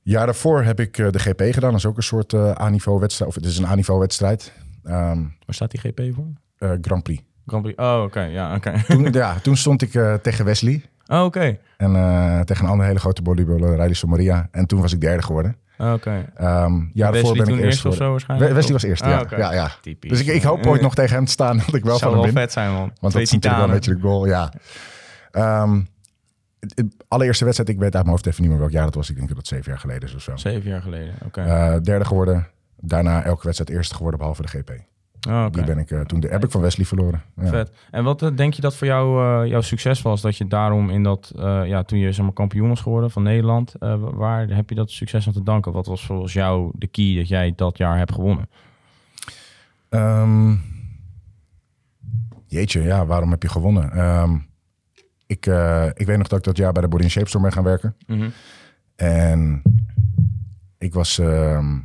Jaar 0.02 0.24
daarvoor 0.26 0.62
heb 0.62 0.80
ik 0.80 0.98
eh, 0.98 1.10
de 1.10 1.18
GP 1.18 1.40
gedaan. 1.40 1.70
Dat 1.70 1.78
is 1.78 1.86
ook 1.86 1.96
een 1.96 2.02
soort 2.02 2.32
eh 2.32 2.60
A-niveau 2.60 3.00
wedstrijd. 3.00 3.30
Of 3.30 3.36
het 3.36 3.44
is 3.46 3.58
een 3.58 3.66
A-niveau 3.66 4.00
wedstrijd. 4.00 4.52
Ehm, 4.84 5.20
Waar 5.22 5.54
staat 5.54 5.70
die 5.70 5.80
GP 5.80 6.14
voor? 6.14 6.26
eh, 6.58 6.70
Grand 6.80 7.02
Prix. 7.02 7.22
Grand 7.46 7.62
Prix. 7.62 7.78
Oh, 7.82 8.02
oké. 8.04 8.20
Ja, 8.22 8.54
oké. 8.54 8.72
Toen, 8.88 9.12
ja, 9.12 9.34
toen 9.42 9.56
stond 9.56 9.82
ik 9.82 9.94
eh, 9.94 10.14
tegen 10.14 10.44
Wesley. 10.44 10.82
Oh, 11.06 11.24
oké. 11.24 11.58
En 11.76 11.96
eh, 11.96 12.40
tegen 12.40 12.64
een 12.64 12.70
andere 12.70 12.88
hele 12.88 13.00
grote 13.00 13.22
bodybuilder, 13.22 13.70
Riley 13.70 13.96
Maria. 14.06 14.48
En 14.50 14.66
toen 14.66 14.80
was 14.80 14.92
ik 14.92 15.00
derde 15.00 15.22
geworden. 15.22 15.56
Oh, 15.78 15.92
Oké. 15.92 16.10
Ehm 16.34 16.74
jaar 16.92 17.12
daarvoor 17.12 17.12
Wesley 17.12 17.34
ben 17.36 17.44
toen 17.46 17.58
ik 17.58 17.64
eerst 17.64 17.84
eerst 17.84 17.86
of 17.86 17.94
zo 17.94 18.10
waarschijnlijk? 18.10 18.48
We- 18.50 18.56
Wesley 18.56 18.72
was 18.72 18.82
eerst, 18.82 19.02
Ah, 19.02 19.08
ja. 19.30 19.38
ja, 19.38 19.52
ja. 19.52 19.70
Typisch. 19.80 20.10
Dus 20.10 20.20
ik, 20.20 20.26
ik 20.26 20.42
hoop 20.42 20.66
ooit 20.66 20.80
nog 20.80 20.94
tegen 20.94 21.16
hem 21.16 21.24
te 21.24 21.30
staan 21.30 21.56
dat 21.56 21.74
ik 21.74 21.84
wel 21.84 21.98
Zou 21.98 22.00
van 22.00 22.10
wel 22.12 22.22
hem 22.22 22.34
win. 22.34 22.42
vet 22.42 22.52
zijn, 22.52 22.70
man. 22.70 22.78
Want 22.80 23.00
dat 23.00 23.10
Twee 23.10 23.22
is 23.22 23.30
natuurlijk 23.32 23.60
wel 23.62 23.68
een 23.70 23.74
beetje 23.74 23.94
de 23.94 24.00
goal, 24.00 24.26
ja. 24.26 24.52
Ehm, 25.30 25.80
allereerste 27.08 27.44
wedstrijd, 27.44 27.70
ik 27.70 27.78
weet 27.78 27.94
uit 27.94 28.04
mijn 28.04 28.08
hoofd 28.08 28.26
even 28.26 28.40
niet 28.42 28.50
meer 28.50 28.58
welk 28.60 28.70
jaar 28.70 28.84
dat 28.84 28.94
was. 28.94 29.10
Ik 29.10 29.16
denk 29.16 29.28
dat 29.28 29.36
het 29.36 29.46
zeven 29.46 29.70
jaar 29.70 29.80
geleden 29.80 30.08
is 30.08 30.14
of 30.14 30.22
zo. 30.22 30.36
Zeven 30.36 30.70
jaar 30.70 30.82
geleden, 30.82 31.14
oké. 31.24 31.40
Eh, 31.40 31.80
derde 31.80 32.04
geworden. 32.04 32.46
Daarna 32.80 33.22
elke 33.24 33.42
wedstrijd 33.44 33.70
eerste 33.70 33.94
geworden, 33.94 34.18
behalve 34.18 34.42
de 34.42 34.48
GP. 34.48 34.70
Oh, 35.28 35.42
oké. 35.46 35.50
Die 35.50 35.64
ben 35.64 35.78
ik 35.78 35.90
eh, 35.90 36.00
toen 36.00 36.20
de, 36.20 36.28
heb 36.28 36.44
ik 36.44 36.50
van 36.50 36.60
Wesley 36.60 36.86
verloren. 36.86 37.22
Ja. 37.36 37.46
Vet. 37.46 37.70
En 37.90 38.04
wat 38.04 38.22
eh, 38.22 38.36
denk 38.36 38.54
je 38.54 38.62
dat 38.62 38.76
voor 38.76 38.86
jou 38.86 39.46
jouw 39.48 39.60
succes 39.60 40.02
was? 40.02 40.20
Dat 40.20 40.36
je 40.36 40.46
daarom 40.46 40.90
in 40.90 41.02
dat, 41.02 41.32
ja, 41.36 41.82
toen 41.82 41.98
je 41.98 42.12
zeg 42.12 42.24
maar, 42.24 42.34
kampioen 42.34 42.68
was 42.68 42.80
geworden 42.80 43.10
van 43.10 43.22
Nederland, 43.22 43.74
wa- 43.78 43.96
waar 43.98 44.48
heb 44.48 44.68
je 44.68 44.74
dat 44.74 44.90
succes 44.90 45.26
aan 45.26 45.32
te 45.32 45.42
danken? 45.42 45.72
Wat 45.72 45.86
was 45.86 46.06
volgens 46.06 46.32
jou 46.32 46.70
de 46.74 46.86
key 46.86 47.14
dat 47.16 47.28
jij 47.28 47.52
dat 47.56 47.78
jaar 47.78 47.98
hebt 47.98 48.12
gewonnen? 48.12 48.48
Ehm, 49.88 50.54
jeetje, 52.46 52.82
ja, 52.82 53.06
waarom 53.06 53.30
heb 53.30 53.42
je 53.42 53.48
gewonnen? 53.48 53.92
Ehm, 53.92 54.38
ik, 55.32 55.46
eh, 55.46 55.86
ik 55.94 56.06
weet 56.06 56.18
nog 56.18 56.28
dat 56.28 56.38
ik 56.38 56.44
dat 56.44 56.56
jaar 56.56 56.72
bij 56.72 56.82
de 56.82 56.88
Body 56.88 57.08
Shape 57.08 57.28
Store 57.28 57.44
ben 57.44 57.52
gaan 57.52 57.64
werken. 57.64 57.96
En 58.96 59.62
ik 60.78 60.94
was... 60.94 61.18
ehm, 61.18 61.76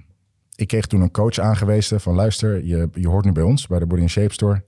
ik 0.55 0.67
kreeg 0.67 0.85
toen 0.85 1.01
een 1.01 1.11
coach 1.11 1.39
aangewezen 1.39 2.01
van... 2.01 2.15
luister, 2.15 2.65
je, 2.65 2.89
je 2.93 3.07
hoort 3.07 3.25
nu 3.25 3.31
bij 3.31 3.43
ons, 3.43 3.67
bij 3.67 3.79
de 3.79 3.85
Body 3.85 4.07
Shape 4.07 4.33
Store. 4.33 4.63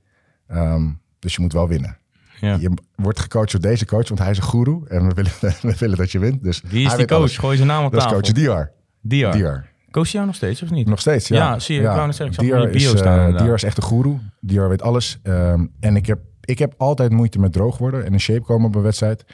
Ehm, 0.47 0.89
dus 1.19 1.35
je 1.35 1.41
moet 1.41 1.53
wel 1.53 1.67
winnen. 1.67 1.97
Ja. 2.39 2.57
Je 2.59 2.71
wordt 2.95 3.19
gecoacht 3.19 3.51
door 3.51 3.61
deze 3.61 3.85
coach, 3.85 4.07
want 4.07 4.19
hij 4.19 4.31
is 4.31 4.37
een 4.37 4.43
guru. 4.43 4.81
En 4.87 5.07
we 5.07 5.13
willen, 5.13 5.31
we 5.71 5.75
willen 5.79 5.97
dat 5.97 6.11
je 6.11 6.19
wint. 6.19 6.43
Dus 6.43 6.61
Wie 6.67 6.81
is 6.81 6.87
hij 6.87 6.97
die 6.97 7.05
coach? 7.05 7.17
alles. 7.17 7.37
Gooi 7.37 7.55
zijn 7.55 7.67
naam 7.67 7.85
op 7.85 7.91
Dat 7.91 7.99
is 7.99 8.05
tafel. 8.07 8.21
coach 8.21 8.31
Diar. 8.31 8.71
Diar. 9.01 9.31
Diar. 9.31 9.67
Coach 9.91 10.07
je 10.07 10.13
jou 10.13 10.25
nog 10.25 10.35
steeds 10.35 10.63
of 10.63 10.69
niet? 10.71 10.87
Nog 10.87 10.99
steeds, 10.99 11.27
ja. 11.27 11.35
Ja, 11.37 11.59
zie 11.59 11.75
je, 11.75 11.81
ik 11.81 11.87
wou 11.87 12.05
net 12.05 12.15
zeggen, 12.15 12.43
ik 12.45 12.51
zag 12.51 12.69
bio 12.71 12.93
is, 12.93 12.99
staan, 12.99 13.33
eh. 13.33 13.41
Diar 13.41 13.53
is 13.53 13.63
echt 13.63 13.77
een 13.77 13.83
guru. 13.83 14.17
Diar 14.39 14.69
weet 14.69 14.81
alles. 14.81 15.19
Ehm, 15.23 15.65
en 15.79 15.95
ik 15.95 16.05
heb, 16.05 16.19
ik 16.49 16.59
heb 16.59 16.73
altijd 16.77 17.11
moeite 17.11 17.39
met 17.39 17.53
droog 17.53 17.77
worden 17.77 18.05
en 18.05 18.11
in 18.13 18.19
shape 18.19 18.41
komen 18.41 18.67
op 18.67 18.75
een 18.75 18.81
wedstrijd. 18.81 19.25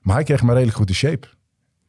Maar 0.00 0.14
hij 0.14 0.24
kreeg 0.24 0.42
me 0.42 0.52
redelijk 0.52 0.76
goed 0.76 0.88
in 0.88 0.94
shape. 0.94 1.26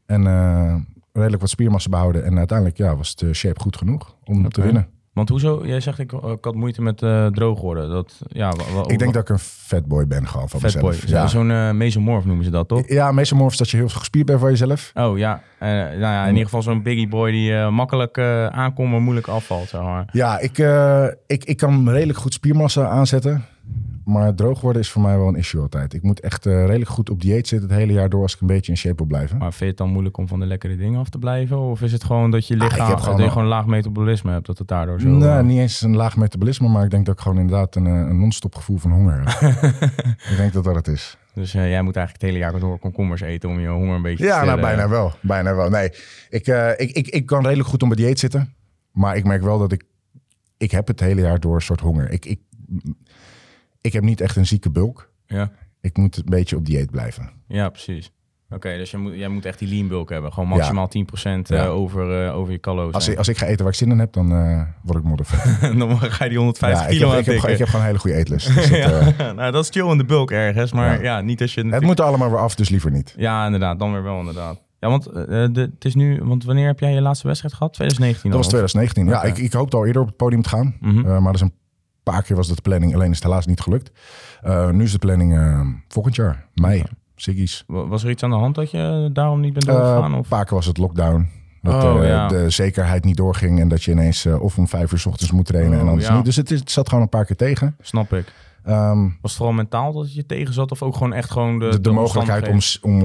En 0.05 0.27
eh, 0.27 0.75
redelijk 1.13 1.41
wat 1.41 1.49
spiermassa 1.49 1.89
behouden. 1.89 2.23
En 2.25 2.37
uiteindelijk 2.37 2.77
ja, 2.77 2.95
was 2.95 3.15
de 3.15 3.33
shape 3.33 3.59
goed 3.59 3.77
genoeg 3.77 4.15
om 4.23 4.49
te 4.49 4.61
winnen. 4.61 4.87
Want 5.13 5.29
hoezo? 5.29 5.65
Jij 5.65 5.79
zegt 5.79 5.99
ik, 5.99 6.11
ik 6.11 6.43
had 6.43 6.55
moeite 6.55 6.81
met 6.81 7.01
eh, 7.01 7.25
droog 7.25 7.61
worden. 7.61 7.89
Dat, 7.89 8.21
ja, 8.27 8.53
Ik 8.87 8.99
denk 8.99 9.13
dat 9.13 9.21
ik 9.21 9.29
een 9.29 9.39
fatboy 9.39 10.07
ben 10.07 10.27
gewoon 10.27 10.49
van 10.49 10.59
Fatboy. 10.59 10.89
mezelf. 10.89 11.09
Ja, 11.09 11.27
Zo'n 11.27 11.51
eh 11.51 11.71
mesomorph 11.71 12.25
noemen 12.25 12.45
ze 12.45 12.51
dat, 12.51 12.67
toch? 12.67 12.87
ja 12.87 13.11
mesomorph 13.11 13.51
is 13.51 13.57
dat 13.57 13.69
je 13.69 13.77
heel 13.77 13.89
gespierd 13.89 14.25
bent 14.25 14.39
voor 14.39 14.49
jezelf. 14.49 14.91
Oh 14.93 15.17
ja, 15.17 15.41
Eh, 15.59 15.69
nou 15.69 15.99
ja, 15.99 16.21
in 16.23 16.29
ieder 16.29 16.43
geval 16.43 16.61
zo'n 16.61 16.83
biggie 16.83 17.07
boy 17.07 17.31
die 17.31 17.53
makkelijk 17.69 18.17
aankomt, 18.51 18.91
maar 18.91 19.01
moeilijk 19.01 19.27
afvalt, 19.27 19.69
zeg 19.69 19.81
maar. 19.81 20.09
Ja, 20.11 20.39
ik, 20.39 20.57
ik, 21.27 21.43
ik 21.45 21.57
kan 21.57 21.89
redelijk 21.89 22.19
goed 22.19 22.33
spiermassa 22.33 22.87
aanzetten. 22.87 23.45
Maar 24.05 24.35
droog 24.35 24.61
worden 24.61 24.81
is 24.81 24.89
voor 24.91 25.01
mij 25.01 25.17
wel 25.17 25.27
een 25.27 25.35
issue 25.35 25.61
altijd. 25.61 25.93
Ik 25.93 26.01
moet 26.03 26.19
echt 26.19 26.45
eh, 26.45 26.65
redelijk 26.65 26.89
goed 26.89 27.09
op 27.09 27.21
dieet 27.21 27.47
zitten 27.47 27.69
het 27.69 27.77
hele 27.77 27.93
jaar 27.93 28.09
door 28.09 28.21
als 28.21 28.33
ik 28.35 28.41
een 28.41 28.47
beetje 28.47 28.71
in 28.71 28.77
shape 28.77 28.95
wil 28.95 29.05
blijven. 29.05 29.37
Maar 29.37 29.47
vind 29.49 29.59
je 29.59 29.65
het 29.65 29.77
dan 29.77 29.89
moeilijk 29.89 30.17
om 30.17 30.27
van 30.27 30.39
de 30.39 30.45
lekkere 30.45 30.75
dingen 30.75 30.99
af 30.99 31.09
te 31.09 31.17
blijven? 31.17 31.59
Of 31.59 31.81
is 31.81 31.91
het 31.91 32.03
gewoon 32.03 32.31
dat 32.31 32.47
je 32.47 32.53
Ah, 32.59 32.65
ik 32.65 32.71
lichaam, 32.71 32.87
heb 32.89 32.97
gewoon 32.97 33.09
dat 33.11 33.17
je 33.19 33.25
een- 33.25 33.31
gewoon 33.31 33.47
laag 33.47 33.65
metabolisme 33.65 34.31
hebt, 34.31 34.45
dat 34.45 34.57
het 34.57 34.67
daardoor 34.67 34.99
zo... 35.01 35.07
nee, 35.09 35.29
eh, 35.29 35.41
niet 35.43 35.59
eens 35.59 35.81
een 35.81 35.95
laag 35.95 36.17
metabolisme, 36.17 36.67
maar 36.67 36.83
ik 36.83 36.89
denk 36.89 37.05
dat 37.05 37.15
ik 37.15 37.21
gewoon 37.21 37.39
inderdaad 37.39 37.75
een, 37.75 37.85
eh, 37.87 37.93
een 37.93 38.19
non-stop 38.19 38.55
gevoel 38.55 38.77
van 38.77 38.91
honger 38.91 39.19
heb. 39.19 39.51
ik 40.31 40.37
denk 40.37 40.53
dat 40.53 40.63
dat 40.63 40.75
het 40.75 40.87
is. 40.87 41.17
Dus 41.33 41.51
jij 41.51 41.81
moet 41.81 41.95
eigenlijk 41.95 42.11
het 42.11 42.21
hele 42.21 42.37
jaar 42.37 42.59
door 42.59 42.79
komkommers 42.79 43.21
eten 43.21 43.49
om 43.49 43.59
je 43.59 43.67
honger 43.67 43.95
een 43.95 44.01
beetje 44.01 44.23
te 44.25 44.29
Ja, 44.29 44.43
nou 44.43 44.61
bijna 44.61 44.89
wel. 44.89 45.11
Bijna 45.21 45.55
wel. 45.55 45.69
Nee, 45.69 45.89
ik, 46.29 46.47
ik, 46.77 46.91
ik, 46.91 47.07
ik 47.07 47.25
kan 47.25 47.43
redelijk 47.43 47.69
goed 47.69 47.83
op 47.83 47.95
dieet 47.95 48.19
zitten. 48.19 48.53
Maar 48.91 49.15
ik 49.15 49.23
merk 49.25 49.41
wel 49.41 49.59
dat 49.59 49.71
ik... 49.71 49.83
Ik 50.57 50.71
heb 50.71 50.87
het 50.87 50.99
hele 50.99 51.21
jaar 51.21 51.39
door 51.39 51.55
een 51.55 51.61
soort 51.61 51.79
honger. 51.79 52.11
Ik, 52.11 52.25
ik, 52.25 52.39
ik 53.81 53.93
heb 53.93 54.03
niet 54.03 54.21
echt 54.21 54.35
een 54.35 54.47
zieke 54.47 54.69
bulk. 54.69 55.11
Ja, 55.25 55.51
Ik 55.81 55.97
moet 55.97 56.17
een 56.17 56.23
beetje 56.25 56.55
op 56.55 56.65
dieet 56.65 56.91
blijven. 56.91 57.29
ja 57.47 57.69
precies. 57.69 58.11
Oké, 58.53 58.77
dus 58.77 58.91
je 58.91 58.97
moet, 58.97 59.13
jij 59.15 59.27
moet 59.27 59.45
echt 59.45 59.59
die 59.59 59.67
lean 59.67 59.87
bulk 59.87 60.09
hebben. 60.09 60.33
Gewoon 60.33 60.49
maximaal 60.49 60.87
10% 60.87 60.91
eh, 61.23 61.57
Ja. 61.57 61.65
over, 61.65 62.25
eh, 62.25 62.35
over 62.35 62.51
je 62.51 62.59
calo's. 62.59 62.93
Als 62.93 63.07
ik, 63.07 63.17
als 63.17 63.27
ik 63.27 63.37
ga 63.37 63.45
eten 63.45 63.63
waar 63.63 63.71
ik 63.73 63.77
zin 63.79 63.91
in 63.91 63.99
heb, 63.99 64.13
dan 64.13 64.31
eh, 64.31 64.61
word 64.83 64.97
ik 64.97 65.03
moddervet. 65.03 65.61
dan 65.79 65.99
ga 65.99 66.23
je 66.23 66.29
die 66.29 66.39
150 66.39 66.81
Ja, 66.81 66.87
ik, 66.91 66.97
kilo 66.97 67.07
heb, 67.07 67.13
aan 67.13 67.19
ik, 67.19 67.25
heb, 67.25 67.33
tikken. 67.35 67.51
ik 67.51 67.57
heb 67.57 67.67
gewoon 67.67 67.81
een 67.81 67.87
hele 67.87 67.99
goede 67.99 68.17
eetlust. 68.17 68.55
Dus 68.55 68.69
nou, 69.35 69.51
dat 69.51 69.63
is 69.63 69.69
chill 69.69 69.91
in 69.91 69.97
de 69.97 70.05
bulk 70.05 70.31
ergens, 70.31 70.71
maar 70.71 71.03
ja, 71.03 71.21
niet 71.21 71.41
als 71.41 71.53
je... 71.53 71.67
het 71.67 71.83
moet 71.83 71.99
er 71.99 72.05
allemaal 72.05 72.29
weer 72.29 72.39
af, 72.39 72.55
dus 72.55 72.69
liever 72.69 72.91
niet. 72.91 73.13
Ja, 73.17 73.45
inderdaad, 73.45 73.79
dan 73.79 73.91
weer 73.91 74.03
wel 74.03 74.19
inderdaad. 74.19 74.61
Ja, 74.79 74.89
want 74.89 75.03
de, 75.03 75.69
het 75.73 75.85
is 75.85 75.95
nu... 75.95 76.19
Want 76.23 76.43
wanneer 76.43 76.67
heb 76.67 76.79
jij 76.79 76.93
je 76.93 77.01
laatste 77.01 77.27
wedstrijd 77.27 77.53
gehad? 77.53 77.73
2019 77.73 78.31
Dat 78.31 78.39
was 78.45 78.53
al, 78.53 78.61
of? 78.63 78.69
2019. 78.69 79.07
Ja, 79.07 79.35
ik, 79.37 79.45
ik 79.45 79.53
hoopte 79.53 79.75
al 79.77 79.85
eerder 79.85 80.01
op 80.01 80.07
het 80.07 80.17
podium 80.17 80.41
te 80.41 80.49
gaan. 80.49 80.75
Mhm. 80.79 81.21
Maar 81.21 81.31
dus 81.31 81.41
een 81.41 81.53
paar 82.03 82.23
keer 82.23 82.35
was 82.35 82.47
dat 82.47 82.55
de 82.55 82.61
planning. 82.61 82.93
Alleen 82.95 83.09
is 83.09 83.15
het 83.15 83.23
helaas 83.23 83.45
niet 83.45 83.59
gelukt. 83.61 83.91
Eh, 84.41 84.69
nu 84.69 84.83
is 84.83 84.91
de 84.91 84.97
planning 84.99 85.37
eh, 85.37 85.61
volgend 85.87 86.15
jaar, 86.15 86.45
mei. 86.53 86.83
Wa- 87.67 87.87
Was 87.87 88.03
er 88.03 88.09
iets 88.09 88.23
aan 88.23 88.29
de 88.29 88.35
hand 88.35 88.55
dat 88.55 88.71
je 88.71 89.09
daarom 89.13 89.39
niet 89.39 89.53
bent 89.53 89.67
Eh, 89.67 89.73
doorgegaan? 89.75 90.11
Een 90.13 90.19
of? 90.19 90.27
paar 90.27 90.45
keer 90.45 90.55
was 90.55 90.65
het 90.65 90.77
lockdown. 90.77 91.29
Dat 91.61 91.83
Oh, 91.83 92.01
eh, 92.03 92.07
ja. 92.09 92.27
de 92.27 92.49
zekerheid 92.49 93.03
niet 93.05 93.17
doorging. 93.17 93.59
En 93.59 93.67
dat 93.67 93.83
je 93.83 93.91
ineens 93.91 94.25
eh, 94.25 94.41
of 94.41 94.57
om 94.57 94.67
vijf 94.67 94.91
uur 94.91 94.99
s 94.99 95.05
ochtends 95.05 95.31
moet 95.31 95.45
trainen 95.45 95.73
en 95.77 95.83
Oh, 95.83 95.89
anders 95.89 96.07
ja. 96.07 96.15
niet. 96.15 96.25
Dus 96.25 96.35
het, 96.35 96.51
is, 96.51 96.59
het 96.59 96.71
zat 96.71 96.87
gewoon 96.89 97.03
een 97.03 97.09
paar 97.09 97.25
keer 97.25 97.35
tegen. 97.35 97.75
Snap 97.81 98.13
ik. 98.13 98.33
Ehm, 98.63 99.01
Was 99.01 99.11
het 99.21 99.33
vooral 99.33 99.53
mentaal 99.55 99.93
dat 99.93 100.13
je 100.13 100.25
tegen 100.25 100.53
zat? 100.53 100.71
Of 100.71 100.81
ook 100.83 100.93
gewoon 100.93 101.13
echt 101.13 101.31
gewoon 101.31 101.59
de, 101.59 101.69
de, 101.69 101.81
de 101.81 101.91
mogelijkheid 101.91 102.47
om, 102.47 102.59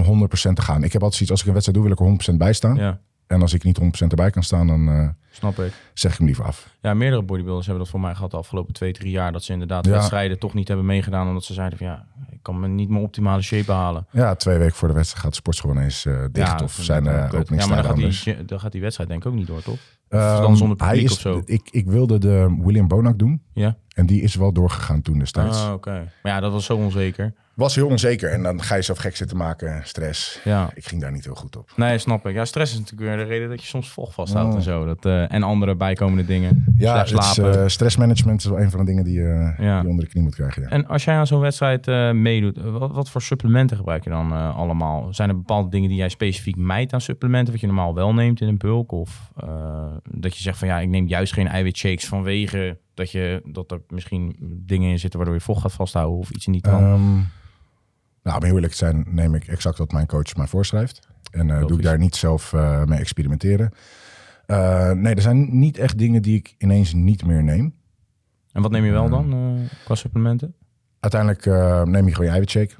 om 0.04 0.28
100% 0.28 0.52
te 0.52 0.62
gaan. 0.62 0.84
Ik 0.84 0.92
heb 0.92 1.02
altijd 1.02 1.12
zoiets, 1.14 1.30
als 1.30 1.40
ik 1.40 1.46
een 1.46 1.52
wedstrijd 1.52 1.78
doe, 1.78 1.96
wil 1.96 2.06
ik 2.16 2.20
er 2.20 2.32
100% 2.34 2.36
bij 2.36 2.52
staan. 2.52 2.76
Ja, 2.76 2.98
En 3.26 3.40
als 3.42 3.52
ik 3.54 3.64
niet 3.64 3.78
100% 3.80 3.84
erbij 4.08 4.30
kan 4.30 4.42
staan, 4.42 4.66
dan 4.66 4.88
eh, 4.88 5.08
snap 5.36 5.58
ik. 5.58 5.72
zeg 5.94 6.12
ik 6.12 6.16
hem 6.18 6.26
liever 6.26 6.44
af. 6.44 6.68
Ja, 6.80 6.94
meerdere 6.94 7.22
bodybuilders 7.22 7.66
hebben 7.66 7.84
dat 7.84 7.92
voor 7.92 8.00
mij 8.02 8.14
gehad 8.14 8.30
de 8.30 8.36
afgelopen 8.36 8.74
twee, 8.74 8.92
drie 8.92 9.10
jaar. 9.10 9.32
Dat 9.32 9.44
ze 9.44 9.52
inderdaad 9.52 9.86
Ja. 9.86 9.90
wedstrijden 9.92 10.38
toch 10.38 10.54
niet 10.54 10.68
hebben 10.68 10.86
meegedaan. 10.86 11.28
Omdat 11.28 11.44
ze 11.44 11.52
zeiden 11.54 11.78
van 11.78 11.86
ja, 11.86 12.06
ik 12.30 12.38
kan 12.42 12.60
me 12.60 12.68
niet 12.68 12.88
mijn 12.88 13.02
optimale 13.02 13.42
shape 13.42 13.72
halen. 13.72 14.06
Ja, 14.10 14.34
twee 14.34 14.58
weken 14.58 14.74
voor 14.76 14.88
de 14.88 14.94
wedstrijd 14.94 15.22
gaat 15.22 15.30
de 15.32 15.36
sportschool 15.36 15.70
ineens 15.70 16.06
eh, 16.06 16.24
dicht. 16.32 16.58
ja, 16.58 16.64
of 16.64 16.72
zijn 16.80 17.04
uh, 17.04 17.28
kut. 17.28 17.48
Ja, 17.48 17.66
maar 17.66 17.82
dan 17.82 17.92
openingstijden 17.92 18.14
gaat, 18.14 18.24
die, 18.24 18.44
dan 18.44 18.60
gaat 18.60 18.72
die 18.72 18.80
wedstrijd 18.80 19.08
denk 19.10 19.22
ik 19.24 19.28
ook 19.30 19.34
niet 19.36 19.46
door, 19.46 19.62
toch? 19.62 19.78
Ehm, 20.08 20.40
dan 20.42 20.56
zonder 20.56 20.78
hij 20.78 20.88
publiek 20.88 21.06
is, 21.10 21.14
of 21.14 21.20
zo? 21.20 21.42
Ik, 21.44 21.68
ik 21.70 21.86
wilde 21.86 22.18
de 22.18 22.56
William 22.62 22.88
Bonak 22.88 23.18
doen. 23.18 23.42
Ja? 23.52 23.76
En 23.94 24.06
die 24.06 24.22
is 24.22 24.34
wel 24.34 24.52
doorgegaan 24.52 25.02
toen 25.02 25.18
destijds. 25.18 25.64
Ah, 25.64 25.72
oké. 25.72 26.12
Maar 26.22 26.32
ja, 26.32 26.40
dat 26.40 26.52
was 26.52 26.64
zo 26.64 26.76
onzeker. 26.76 27.34
Was 27.54 27.74
heel 27.74 27.86
onzeker. 27.88 28.30
En 28.30 28.42
dan 28.42 28.62
ga 28.62 28.74
je 28.74 28.82
zelf 28.82 28.98
gek 28.98 29.16
zitten 29.16 29.36
maken. 29.36 29.80
Stress. 29.84 30.40
Ja. 30.44 30.70
Ik 30.74 30.86
ging 30.86 31.00
daar 31.00 31.12
niet 31.12 31.24
heel 31.24 31.34
goed 31.34 31.56
op. 31.56 31.72
Nee, 31.76 31.98
snap 31.98 32.26
ik. 32.26 32.34
Ja, 32.34 32.44
stress 32.44 32.72
is 32.72 32.78
natuurlijk 32.78 33.08
weer 33.08 33.18
de 33.26 33.32
reden 33.32 33.48
dat 33.48 33.60
je 33.60 33.66
soms 33.66 33.90
vocht 33.90 34.14
vasthoudt 34.14 34.50
Oh. 34.50 34.56
en 34.56 34.62
zo. 34.62 34.84
Dat, 34.86 35.04
eh, 35.04 35.25
en 35.28 35.42
andere 35.42 35.75
bijkomende 35.76 36.25
dingen. 36.25 36.64
Ja, 36.78 36.99
het 36.99 37.12
is, 37.12 37.33
slapen. 37.33 37.62
eh, 37.62 37.68
stressmanagement 37.68 38.40
is 38.40 38.47
wel 38.47 38.61
een 38.61 38.71
van 38.71 38.80
de 38.80 38.87
dingen 38.87 39.04
die, 39.04 39.23
eh, 39.23 39.59
Ja. 39.59 39.80
die 39.80 39.88
onder 39.90 40.04
de 40.04 40.11
knie 40.11 40.23
moet 40.23 40.35
krijgen. 40.35 40.62
Ja. 40.62 40.68
En 40.68 40.87
als 40.87 41.04
jij 41.04 41.14
aan 41.16 41.26
zo'n 41.26 41.40
wedstrijd 41.40 41.88
eh, 41.88 42.11
meedoet, 42.12 42.56
eh, 42.59 42.78
wat, 42.78 42.92
wat 42.92 43.11
voor 43.11 43.23
supplementen 43.23 43.76
gebruik 43.76 44.04
je 44.04 44.11
dan 44.11 44.33
eh, 44.33 44.56
allemaal? 44.56 45.14
Zijn 45.14 45.28
er 45.28 45.37
bepaalde 45.37 45.71
dingen 45.71 45.88
die 45.88 45.99
jij 45.99 46.09
specifiek 46.09 46.56
mijt 46.56 46.92
aan 46.92 47.00
supplementen, 47.00 47.52
wat 47.52 47.61
je 47.61 47.66
normaal 47.66 47.95
wel 47.95 48.14
neemt 48.14 48.40
in 48.40 48.49
een 48.49 48.59
bulk? 48.59 48.92
Of 48.92 49.30
eh, 49.37 49.85
dat 50.11 50.37
je 50.37 50.42
zegt 50.42 50.59
van 50.59 50.68
ja, 50.68 50.80
ik 50.80 50.88
neem 50.88 51.06
juist 51.06 51.33
geen 51.33 51.49
eiwitshakes 51.49 52.06
vanwege 52.06 52.78
dat, 52.95 53.11
je, 53.11 53.42
dat 53.45 53.71
er 53.71 53.80
misschien 53.88 54.37
dingen 54.66 54.90
in 54.90 54.99
zitten 54.99 55.18
waardoor 55.18 55.38
je 55.38 55.45
vocht 55.45 55.61
gaat 55.61 55.73
vasthouden 55.73 56.18
of 56.18 56.30
iets 56.30 56.47
niet 56.47 56.62
kan? 56.62 56.83
Ehm, 56.83 57.14
nou, 58.23 58.38
om 58.38 58.45
heel 58.45 58.54
eerlijk 58.54 58.73
te 58.73 58.78
zijn, 58.78 59.04
neem 59.11 59.35
ik 59.35 59.47
exact 59.47 59.78
wat 59.78 59.92
mijn 59.92 60.06
coach 60.06 60.37
mij 60.37 60.47
voorschrijft. 60.47 61.09
En 61.30 61.50
eh, 61.50 61.66
doe 61.66 61.76
ik 61.78 61.83
daar 61.85 61.99
niet 61.99 62.16
zelf 62.16 62.52
eh, 62.52 62.85
mee 62.85 62.99
experimenteren. 62.99 63.73
Eh, 64.46 64.90
nee, 64.90 65.14
er 65.14 65.20
zijn 65.22 65.58
niet 65.58 65.78
echt 65.78 65.98
dingen 65.98 66.22
die 66.22 66.36
ik 66.36 66.54
ineens 66.58 66.92
niet 66.92 67.24
meer 67.24 67.42
neem. 67.42 67.74
En 68.52 68.62
wat 68.62 68.70
neem 68.70 68.84
je 68.84 68.90
wel 68.92 69.08
dan 69.08 69.32
eh, 69.32 69.70
qua 69.84 69.94
supplementen? 69.94 70.54
Uiteindelijk 71.00 71.46
eh, 71.46 71.82
neem 71.82 72.04
je 72.04 72.10
gewoon 72.10 72.24
je 72.26 72.30
eiwitshake. 72.32 72.74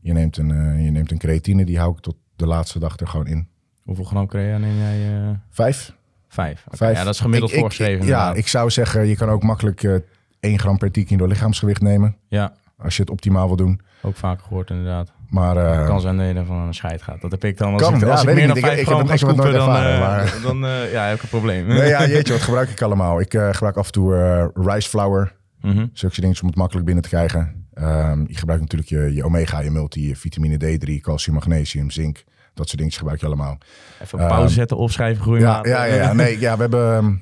Je 0.00 0.12
neemt, 0.12 0.36
een, 0.36 0.50
eh, 0.50 0.84
je 0.84 0.90
neemt 0.90 1.10
een 1.10 1.18
creatine, 1.18 1.64
die 1.64 1.78
hou 1.78 1.92
ik 1.92 1.98
tot 2.00 2.16
de 2.36 2.46
laatste 2.46 2.78
dag 2.78 2.98
er 2.98 3.06
gewoon 3.08 3.26
in. 3.26 3.48
Hoeveel 3.82 4.04
gram 4.04 4.26
crea 4.26 4.58
neem 4.58 4.76
jij? 4.76 5.18
eh? 5.22 5.28
Vijf. 5.50 5.96
vijf. 6.28 6.64
Vijf. 6.70 6.96
Ja, 6.98 7.04
dat 7.04 7.14
is 7.14 7.20
gemiddeld 7.20 7.50
Ik- 7.50 7.56
ik- 7.56 7.60
voorgeschreven. 7.62 8.06
ja, 8.06 8.12
inderdaad. 8.18 8.36
ik 8.36 8.46
zou 8.48 8.70
zeggen, 8.70 9.06
je 9.06 9.16
kan 9.16 9.28
ook 9.28 9.42
makkelijk 9.42 9.82
eh 9.82 9.94
1 10.40 10.58
gram 10.58 10.78
per 10.78 10.90
10 10.90 11.04
kilo 11.04 11.26
lichaamsgewicht 11.26 11.80
nemen. 11.82 12.16
ja, 12.28 12.52
Als 12.76 12.96
je 12.96 13.02
het 13.02 13.10
optimaal 13.10 13.46
wil 13.46 13.56
doen. 13.56 13.80
ook 14.02 14.16
vaker 14.16 14.44
gehoord 14.44 14.70
inderdaad. 14.70 15.12
Maar 15.32 15.56
eh, 15.56 15.76
Het 15.78 15.86
kan 15.86 16.00
zijn 16.00 16.16
dat 16.16 16.26
je 16.26 16.34
er 16.34 16.44
van 16.44 16.56
een 16.56 16.74
scheid 16.74 17.02
gaat. 17.02 17.20
Dat 17.20 17.30
heb 17.30 17.44
ik 17.44 17.58
dan. 17.58 17.72
Als 17.72 17.82
Kan, 17.82 17.94
ik, 17.94 18.00
ja, 18.00 18.10
als 18.10 18.20
ik 18.20 18.26
weet 18.26 18.34
meer 18.34 18.44
ik 18.44 18.48
dan. 18.48 18.56
Ik- 18.58 18.64
vijf 18.64 18.78
ik 18.80 18.86
gram 18.86 19.00
ik 19.00 19.08
heb 19.08 19.36
dan, 19.36 19.54
ervaren, 19.54 19.92
eh, 19.94 20.00
maar- 20.00 20.34
dan 20.42 20.64
eh, 20.66 20.92
ja, 20.92 21.04
heb 21.04 21.16
ik 21.16 21.22
een 21.22 21.28
probleem. 21.28 21.66
nee, 21.66 21.88
ja, 21.88 22.06
jeetje, 22.08 22.32
wat 22.32 22.42
gebruik 22.42 22.68
ik 22.68 22.82
allemaal? 22.82 23.20
Ik 23.20 23.30
gebruik 23.50 23.76
af 23.76 23.86
en 23.86 23.92
toe 23.92 24.50
rice 24.54 24.88
flour. 24.88 25.32
Mhm. 25.60 25.86
Zulke 25.92 26.20
dingen 26.20 26.36
om 26.42 26.46
het 26.46 26.56
makkelijk 26.56 26.86
binnen 26.86 27.02
te 27.04 27.10
krijgen. 27.10 27.66
Ehm, 27.74 28.24
je 28.26 28.36
gebruikt 28.36 28.62
natuurlijk 28.62 28.90
je, 28.90 29.14
je 29.14 29.24
omega, 29.24 29.60
je 29.60 29.70
multi, 29.70 30.08
je 30.08 30.16
vitamine 30.16 30.56
D3, 30.56 31.00
calcium, 31.00 31.34
magnesium, 31.34 31.90
zink. 31.90 32.24
Dat 32.54 32.66
soort 32.66 32.78
dingen 32.78 32.92
gebruik 32.92 33.20
je 33.20 33.26
allemaal. 33.26 33.58
Even 34.02 34.18
pauze 34.18 34.34
Ehm, 34.44 34.48
zetten, 34.48 34.76
opschrijven, 34.76 35.22
groeien. 35.22 35.42
Ja, 35.42 35.60
ja, 35.62 35.84
ja, 35.84 35.94
ja. 35.94 36.12
Nee, 36.12 36.40
ja, 36.40 36.54
we 36.54 36.60
hebben 36.60 36.94
ehm, 36.96 37.14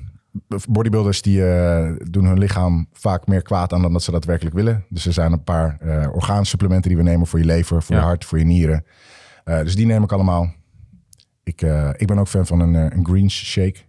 bodybuilders 0.69 1.21
die 1.21 1.45
eh, 1.45 1.91
doen 2.09 2.25
hun 2.25 2.37
lichaam 2.37 2.87
vaak 2.93 3.27
meer 3.27 3.41
kwaad 3.41 3.73
aan 3.73 3.81
dan 3.81 3.93
dat 3.93 4.03
ze 4.03 4.11
daadwerkelijk 4.11 4.55
willen. 4.55 4.85
Dus 4.89 5.05
er 5.05 5.13
zijn 5.13 5.31
een 5.31 5.43
paar 5.43 5.77
eh 5.79 6.13
orgaansupplementen 6.13 6.89
die 6.89 6.97
we 6.97 7.03
nemen 7.03 7.27
voor 7.27 7.39
je 7.39 7.45
lever, 7.45 7.83
voor 7.83 7.95
Ja. 7.95 8.01
je 8.01 8.07
hart, 8.07 8.25
voor 8.25 8.37
je 8.37 8.45
nieren. 8.45 8.85
Eh, 9.43 9.59
dus 9.59 9.75
die 9.75 9.85
neem 9.85 10.03
ik 10.03 10.11
allemaal. 10.11 10.53
Ik, 11.43 11.61
ik 11.97 12.07
ben 12.07 12.17
ook 12.19 12.27
fan 12.27 12.45
van 12.45 12.59
een, 12.59 12.73
een 12.73 13.05
greens 13.05 13.45
shake. 13.45 13.79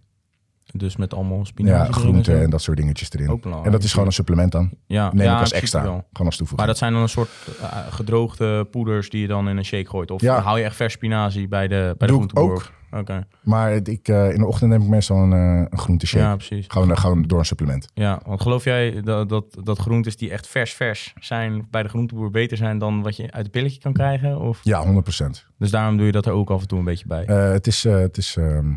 Dus 0.75 0.95
met 0.95 1.13
allemaal 1.13 1.45
spinazie. 1.45 1.79
Ja, 1.79 1.85
en 1.87 1.93
groenten 1.93 2.41
en 2.41 2.49
dat 2.49 2.61
soort 2.61 2.77
dingetjes 2.77 3.11
erin. 3.13 3.29
Ook 3.29 3.45
En 3.45 3.71
dat 3.71 3.83
is 3.83 3.91
gewoon 3.91 4.07
een 4.07 4.13
supplement 4.13 4.51
dan. 4.51 4.69
Ja, 4.85 5.11
Neem 5.13 5.25
ja, 5.25 5.33
ik 5.33 5.39
als 5.39 5.51
extra. 5.51 5.81
Gewoon 5.81 6.03
als 6.13 6.37
toevoeging. 6.37 6.57
Maar 6.57 6.67
dat 6.67 6.77
zijn 6.77 6.93
dan 6.93 7.01
een 7.01 7.09
soort 7.09 7.29
eh, 7.61 7.77
gedroogde 7.89 8.65
poeders 8.65 9.09
die 9.09 9.21
je 9.21 9.27
dan 9.27 9.49
in 9.49 9.57
een 9.57 9.65
shake 9.65 9.89
gooit? 9.89 10.11
Of 10.11 10.21
Ja. 10.21 10.39
hou 10.39 10.57
je 10.59 10.63
echt 10.65 10.75
vers 10.75 10.93
spinazie 10.93 11.47
bij 11.47 11.67
de, 11.67 11.95
bij 11.97 12.07
de 12.07 12.13
Doe 12.13 12.15
groenteboer? 12.15 12.51
ook. 12.51 12.71
Oké, 12.99 13.27
Maar 13.43 13.73
ik, 13.73 14.07
eh, 14.07 14.31
in 14.31 14.37
de 14.39 14.45
ochtend 14.45 14.69
neem 14.71 14.81
ik 14.81 14.87
meestal 14.87 15.17
een, 15.17 15.33
eh 15.33 15.65
een 15.69 15.77
groente 15.79 16.07
shake. 16.07 16.23
ja, 16.23 16.35
precies. 16.35 16.65
Gewoon, 16.67 16.97
gewoon 16.97 17.21
door 17.21 17.39
een 17.39 17.45
supplement. 17.45 17.87
Ja, 17.93 18.21
want 18.25 18.41
geloof 18.41 18.63
jij 18.63 19.01
dat, 19.01 19.29
dat, 19.29 19.45
dat 19.63 19.77
groentes 19.79 20.17
die 20.17 20.31
echt 20.31 20.47
vers 20.47 20.73
vers 20.73 21.13
zijn 21.19 21.67
bij 21.71 21.83
de 21.83 21.89
groenteboer 21.89 22.31
beter 22.31 22.57
zijn 22.57 22.77
dan 22.77 23.01
wat 23.01 23.15
je 23.15 23.23
uit 23.23 23.43
het 23.43 23.51
pilletje 23.51 23.79
kan 23.79 23.93
krijgen? 23.93 24.39
Of? 24.39 24.59
Ja, 24.63 24.85
100%. 24.85 25.47
Dus 25.57 25.71
daarom 25.71 25.97
doe 25.97 26.05
je 26.05 26.11
dat 26.11 26.25
er 26.25 26.31
ook 26.31 26.49
af 26.51 26.61
en 26.61 26.67
toe 26.67 26.79
een 26.79 26.85
beetje 26.85 27.07
bij. 27.07 27.23
Het 27.25 27.67
is, 27.67 27.83
het 27.83 28.17
is 28.17 28.35
ehm, 28.37 28.71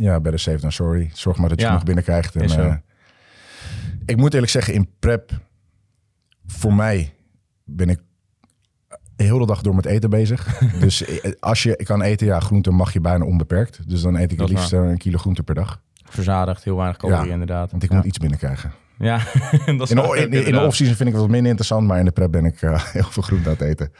ja, 0.00 0.20
better 0.20 0.40
safe 0.40 0.58
than 0.58 0.72
sorry. 0.72 1.10
Zorg 1.12 1.36
maar 1.36 1.48
dat 1.48 1.58
je 1.58 1.64
Ja, 1.64 1.70
genoeg 1.70 1.84
binnenkrijgt. 1.84 2.36
En, 2.36 2.50
eh, 2.50 2.74
ik 4.06 4.16
moet 4.16 4.32
eerlijk 4.34 4.52
zeggen, 4.52 4.74
in 4.74 4.88
prep, 4.98 5.40
voor 6.46 6.74
mij 6.74 7.14
ben 7.64 7.88
ik 7.88 8.00
heel 9.16 9.38
de 9.38 9.46
dag 9.46 9.62
door 9.62 9.74
met 9.74 9.86
eten 9.86 10.10
bezig. 10.10 10.58
dus 10.80 11.04
eh, 11.04 11.32
als 11.40 11.62
je 11.62 11.76
kan 11.76 12.02
eten, 12.02 12.26
ja, 12.26 12.40
groente 12.40 12.70
mag 12.70 12.92
je 12.92 13.00
bijna 13.00 13.24
onbeperkt. 13.24 13.88
Dus 13.88 14.02
dan 14.02 14.16
eet 14.16 14.32
ik 14.32 14.40
het 14.40 14.48
liefst 14.48 14.72
een 14.72 14.98
kilo 14.98 15.18
groente 15.18 15.42
per 15.42 15.54
dag. 15.54 15.80
Verzadigd, 16.04 16.64
heel 16.64 16.76
weinig 16.76 16.96
calorieën 16.96 17.26
Ja, 17.26 17.32
inderdaad. 17.32 17.70
Want 17.70 17.82
ik 17.82 17.90
ja. 17.90 17.96
moet 17.96 18.04
iets 18.04 18.18
binnenkrijgen. 18.18 18.72
Ja, 19.02 19.16
dat 19.66 19.80
is 19.80 19.90
In 19.90 19.98
in, 20.32 20.46
in 20.46 20.52
de 20.52 20.60
off-season 20.60 20.96
vind 20.96 21.08
ik 21.08 21.14
het 21.14 21.22
wat 21.22 21.28
minder 21.30 21.48
interessant, 21.48 21.86
maar 21.86 21.98
in 21.98 22.04
de 22.04 22.10
prep 22.10 22.30
ben 22.30 22.44
ik 22.44 22.62
eh, 22.62 22.84
heel 22.92 23.02
veel 23.10 23.22
groente 23.22 23.48
aan 23.48 23.54
het 23.58 23.62
eten. 23.64 23.92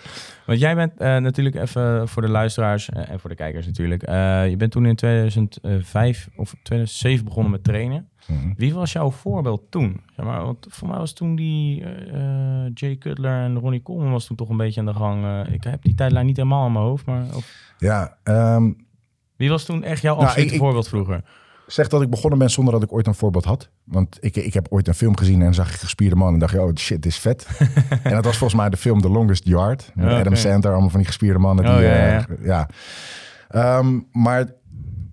Want 0.47 0.59
jij 0.61 0.75
bent 0.75 0.93
eh, 0.97 1.17
natuurlijk 1.17 1.57
even 1.57 2.09
voor 2.09 2.23
de 2.23 2.29
luisteraars 2.29 2.89
eh, 2.91 3.11
en 3.11 3.21
voor 3.21 3.31
de 3.31 3.37
kijkers 3.37 3.67
natuurlijk. 3.67 4.03
je 4.49 4.55
bent 4.59 4.71
toen 4.73 4.87
in 4.87 4.97
2005 4.97 6.29
of 6.37 6.55
2007 6.63 7.25
begonnen 7.25 7.51
met 7.53 7.65
trainen. 7.65 8.09
Mhm. 8.27 8.53
Wie 8.57 8.75
was 8.75 8.93
jouw 8.93 9.11
voorbeeld 9.11 9.63
toen? 9.71 10.01
Zeg 10.17 10.27
maar, 10.27 10.45
want 10.45 10.67
voor 10.71 10.89
mij 10.89 10.99
was 10.99 11.13
toen 11.13 11.37
die 11.37 11.85
Jay 12.75 12.97
Cutler 12.99 13.43
en 13.45 13.59
Ronnie 13.59 13.83
Coleman 13.83 14.13
was 14.13 14.27
toen 14.27 14.37
toch 14.37 14.49
een 14.49 14.57
beetje 14.57 14.81
aan 14.81 14.87
de 14.87 14.95
gang. 14.95 15.47
Ik 15.49 15.65
heb 15.65 15.83
die 15.83 15.95
tijdlijn 15.95 16.27
niet 16.27 16.37
helemaal 16.37 16.67
in 16.67 16.73
mijn 16.73 16.85
hoofd, 16.85 17.07
maar 17.07 17.25
of- 17.35 17.73
Ja, 17.79 18.17
ehm, 18.23 18.71
wie 19.37 19.49
was 19.49 19.65
toen 19.65 19.83
echt 19.85 20.03
jouw 20.03 20.15
Nou, 20.15 20.27
absolute 20.27 20.53
ik- 20.55 20.61
voorbeeld 20.61 20.89
vroeger? 20.89 21.23
Zeg 21.73 21.89
dat 21.89 22.03
ik 22.03 22.11
begonnen 22.11 22.39
ben 22.39 22.51
zonder 22.51 22.73
dat 22.75 22.83
ik 22.83 22.93
ooit 22.93 23.07
een 23.07 23.15
voorbeeld 23.15 23.45
had. 23.45 23.71
Want 23.85 24.19
ik, 24.21 24.37
ik 24.37 24.55
heb 24.55 24.67
ooit 24.71 24.89
een 24.89 24.95
film 24.95 25.17
gezien 25.17 25.43
en 25.43 25.55
zag 25.55 25.69
ik 25.75 25.81
gespierde 25.81 26.17
man 26.17 26.33
en 26.33 26.39
dacht 26.39 26.53
je, 26.53 26.63
oh 26.63 26.75
shit, 26.77 27.03
dit 27.03 27.13
is 27.13 27.19
vet. 27.19 27.47
en 28.03 28.13
dat 28.13 28.25
was 28.25 28.37
volgens 28.37 28.61
mij 28.61 28.71
de 28.71 28.77
film 28.77 29.01
The 29.01 29.09
Longest 29.11 29.45
Yard. 29.45 29.91
Met 29.95 30.05
Ja, 30.05 30.11
Adam 30.19 30.33
oké. 30.33 30.41
Sandler, 30.41 30.71
allemaal 30.73 30.91
van 30.91 30.99
die 30.99 31.09
gespierde 31.09 31.39
mannen. 31.39 31.65
Die, 31.65 31.75
Oh, 31.75 31.81
ja, 31.81 31.89
eh, 31.89 32.13
ja. 32.13 32.27
ja. 32.45 32.69
Ehm, 33.49 34.01
maar 34.13 34.53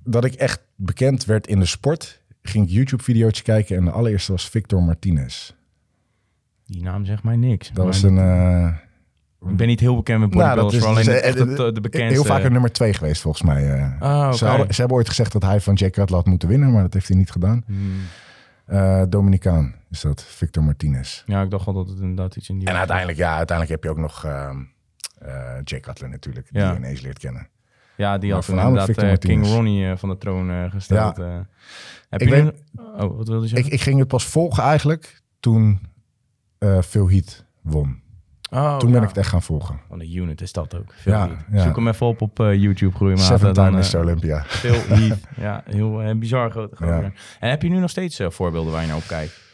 dat 0.03 0.25
ik 0.25 0.33
echt 0.33 0.61
bekend 0.75 1.25
werd 1.25 1.47
in 1.47 1.59
de 1.59 1.65
sport, 1.65 2.21
ging 2.41 2.65
ik 2.65 2.71
YouTube-video's 2.71 3.41
kijken 3.41 3.77
en 3.77 3.85
de 3.85 3.91
allereerste 3.91 4.31
was 4.31 4.49
Victor 4.49 4.83
Martinez. 4.83 5.51
Die 6.65 6.83
naam 6.83 7.05
zegt 7.05 7.23
mij 7.23 7.35
niks. 7.35 7.71
Dat 7.73 7.85
was 7.85 8.03
een... 8.03 8.17
eh, 8.17 8.73
Ik 9.49 9.55
ben 9.57 9.67
niet 9.67 9.79
heel 9.79 9.95
bekend 9.95 10.19
met 10.19 10.33
nou, 10.33 10.47
bodybuilders, 10.61 10.77
vooral 10.83 10.95
dus, 10.97 11.07
alleen 11.07 11.21
eh, 11.21 11.27
echt 11.29 11.39
het, 11.39 11.49
eh, 11.59 11.73
de 11.73 11.81
bekendste. 11.81 12.13
Heel 12.13 12.23
vaak 12.23 12.43
een 12.43 12.51
nummer 12.51 12.71
twee 12.71 12.93
geweest 12.93 13.21
volgens 13.21 13.43
mij. 13.43 13.73
eh. 13.73 14.01
Ah, 14.01 14.33
ze, 14.33 14.45
hadden- 14.45 14.73
ze 14.73 14.79
hebben 14.79 14.97
ooit 14.97 15.09
gezegd 15.09 15.31
dat 15.31 15.41
hij 15.41 15.61
van 15.61 15.73
Jack 15.73 15.91
Cutler 15.91 16.15
had 16.19 16.25
moeten 16.27 16.47
winnen, 16.49 16.71
maar 16.71 16.81
dat 16.81 16.93
heeft 16.93 17.07
hij 17.07 17.17
niet 17.17 17.31
gedaan. 17.31 17.63
Hmm. 17.65 19.09
Dominicaan 19.09 19.75
is 19.89 20.01
dat, 20.01 20.23
Victor 20.23 20.63
Martinez. 20.63 21.23
Ja, 21.25 21.41
ik 21.41 21.49
dacht 21.49 21.65
wel 21.65 21.73
dat 21.73 21.89
het 21.89 21.99
inderdaad 21.99 22.35
iets 22.35 22.49
in 22.49 22.59
die... 22.59 22.67
En 22.67 22.75
uiteindelijk, 22.75 23.17
ja, 23.17 23.35
uiteindelijk 23.35 23.69
heb 23.69 23.83
je 23.83 23.89
ook 23.99 24.03
nog 24.03 24.25
ehm 24.25 24.57
eh, 25.19 25.33
Jay 25.63 25.79
Cutler 25.79 26.09
natuurlijk, 26.09 26.47
die 26.51 26.61
Ja. 26.61 26.71
je 26.71 26.77
ineens 26.77 27.01
leert 27.01 27.19
kennen. 27.19 27.47
Ja, 27.95 28.17
die 28.17 28.29
Maar 28.33 28.43
had 28.43 28.49
inderdaad 28.89 29.19
King. 29.19 29.45
Ronnie 29.45 29.95
van 29.95 30.09
de 30.09 30.17
troon 30.17 30.71
gesteld. 30.71 31.19
eh. 31.19 31.39
Heb 32.09 32.21
Ik 32.21 32.29
je 32.29 32.33
weet- 32.43 32.63
Oh, 32.97 33.17
wat 33.17 33.27
wilde 33.27 33.49
je 33.49 33.55
Ik, 33.55 33.65
ik 33.65 33.81
ging 33.81 33.99
het 33.99 34.07
pas 34.07 34.25
volgen 34.25 34.63
eigenlijk 34.63 35.21
toen 35.39 35.79
Phil 36.83 37.09
Heath 37.09 37.45
won. 37.61 38.01
Oh, 38.49 38.77
toen 38.77 38.89
ben 38.91 38.97
ja. 38.97 39.03
ik 39.03 39.09
het 39.09 39.17
echt 39.17 39.29
gaan 39.29 39.41
volgen. 39.41 39.79
Van 39.87 39.99
de 39.99 40.13
unit 40.13 40.41
is 40.41 40.51
dat 40.51 40.75
ook. 40.75 40.93
Veel 40.93 41.13
Ja. 41.13 41.29
Zoek 41.53 41.75
hem 41.75 41.87
even 41.87 42.05
op 42.05 42.21
op 42.21 42.39
eh, 42.39 42.53
YouTube, 42.53 42.95
groeimaten. 42.95 43.25
Seven 43.25 43.53
dan, 43.53 43.65
time 43.65 43.81
eh, 43.81 43.93
Mr. 43.93 43.99
Olympia. 43.99 44.43
Veel 44.47 44.81
Heat. 44.97 45.19
Ja, 45.37 45.63
heel 45.65 46.01
eh, 46.01 46.15
bizar. 46.15 46.69
Ja. 46.79 47.11
En 47.39 47.49
heb 47.49 47.61
je 47.61 47.69
nu 47.69 47.79
nog 47.79 47.89
steeds 47.89 48.21
voorbeelden 48.27 48.71
waar 48.71 48.81
je 48.81 48.87
naar 48.87 48.97
op 48.97 49.07
kijkt? 49.07 49.45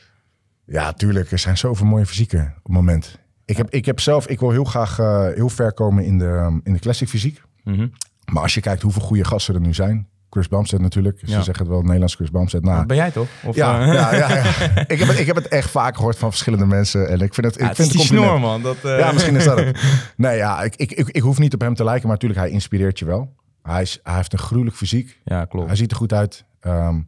Ja, 0.65 0.93
tuurlijk. 0.93 1.31
Er 1.31 1.39
zijn 1.39 1.57
zoveel 1.57 1.85
mooie 1.85 2.05
fysieken 2.05 2.53
op 2.57 2.63
het 2.63 2.73
moment. 2.73 3.19
Ik 3.45 3.57
heb, 3.57 3.69
ik 3.69 3.85
heb 3.85 3.99
zelf, 3.99 4.27
ik 4.27 4.39
wil 4.39 4.51
heel 4.51 4.63
graag 4.63 4.99
eh, 4.99 5.27
heel 5.27 5.49
ver 5.49 5.73
komen 5.73 6.05
in 6.05 6.17
de, 6.17 6.27
ehm, 6.27 6.59
in 6.63 6.73
de 6.73 6.79
classic 6.79 7.07
fysiek. 7.07 7.41
Mhm. 7.63 7.87
Maar 8.31 8.41
als 8.41 8.53
je 8.53 8.61
kijkt 8.61 8.81
hoeveel 8.81 9.01
goede 9.01 9.25
gasten 9.25 9.55
er 9.55 9.61
nu 9.61 9.73
zijn. 9.73 10.07
Chris 10.33 10.47
Bumstead 10.47 10.81
natuurlijk. 10.81 11.19
Ze 11.19 11.25
Ja. 11.31 11.41
zeggen 11.41 11.63
het 11.63 11.67
wel, 11.73 11.81
Nederlands 11.81 12.15
Chris 12.15 12.31
Bumstead. 12.31 12.63
Nou, 12.63 12.77
Dat 12.77 12.87
ben 12.87 12.95
jij 12.97 13.11
toch? 13.11 13.27
Of, 13.45 13.55
ja, 13.55 13.81
eh, 13.81 13.93
ja, 13.93 14.15
ja, 14.15 14.29
ja. 14.35 14.43
ik, 14.87 14.99
heb 14.99 15.07
het, 15.07 15.19
ik 15.19 15.25
heb 15.25 15.35
het 15.35 15.47
echt 15.47 15.69
vaak 15.69 15.95
gehoord 15.95 16.17
van 16.17 16.29
verschillende 16.29 16.65
mensen. 16.65 17.07
En 17.09 17.19
ik 17.21 17.33
vind 17.33 17.45
het, 17.47 17.55
ja, 17.55 17.61
ik 17.61 17.67
het 17.67 17.75
vind 17.77 17.95
compliment. 17.95 18.27
snor, 18.27 18.39
man. 18.39 18.61
Dat, 18.61 18.77
eh, 18.83 18.99
Ja, 18.99 19.11
misschien 19.11 19.35
is 19.35 19.43
dat 19.45 19.57
het. 19.59 19.81
Nee, 20.17 20.37
ja, 20.37 20.61
ik, 20.61 20.75
ik, 20.75 20.91
ik, 20.91 21.07
ik 21.09 21.21
hoef 21.21 21.39
niet 21.39 21.53
op 21.53 21.61
hem 21.61 21.73
te 21.75 21.83
lijken, 21.83 22.03
maar 22.07 22.11
natuurlijk, 22.15 22.41
hij 22.41 22.49
inspireert 22.49 22.99
je 22.99 23.05
wel. 23.05 23.35
Hij, 23.61 23.81
is, 23.81 23.99
hij 24.03 24.15
heeft 24.15 24.33
een 24.33 24.39
gruwelijk 24.39 24.75
fysiek. 24.75 25.19
Ja, 25.23 25.45
klopt. 25.45 25.67
Hij 25.67 25.75
ziet 25.75 25.91
er 25.91 25.97
goed 25.97 26.13
uit. 26.13 26.45
Ehm, 26.59 26.99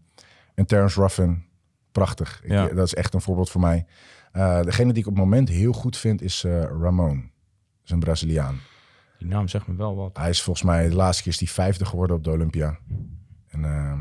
en 0.55 0.65
Terence 0.65 1.01
Ruffin, 1.01 1.43
prachtig. 1.91 2.39
Ik- 2.43 2.51
Ja. 2.51 2.67
dat 2.67 2.85
is 2.85 2.93
echt 2.93 3.13
een 3.13 3.21
voorbeeld 3.21 3.49
voor 3.49 3.61
mij. 3.61 3.85
Eh, 4.31 4.61
degene 4.61 4.93
die 4.93 5.01
ik 5.01 5.07
op 5.07 5.13
het 5.15 5.23
moment 5.23 5.49
heel 5.49 5.73
goed 5.73 5.97
vind 5.97 6.21
is 6.21 6.45
Ramon. 6.81 7.15
Dat 7.15 7.83
is 7.85 7.91
een 7.91 7.99
Braziliaan. 7.99 8.59
Die 9.25 9.33
naam 9.33 9.47
zegt 9.47 9.67
me 9.67 9.75
wel 9.75 9.95
wat. 9.95 10.17
Hij 10.17 10.29
is 10.29 10.41
volgens 10.41 10.65
mij 10.65 10.89
de 10.89 10.95
laatste 10.95 11.23
keer 11.23 11.31
is 11.31 11.37
die 11.37 11.49
vijfde 11.51 11.85
geworden 11.85 12.15
op 12.15 12.23
de 12.23 12.31
Olympia. 12.31 12.77
En, 13.49 13.65
ehm, 13.65 13.99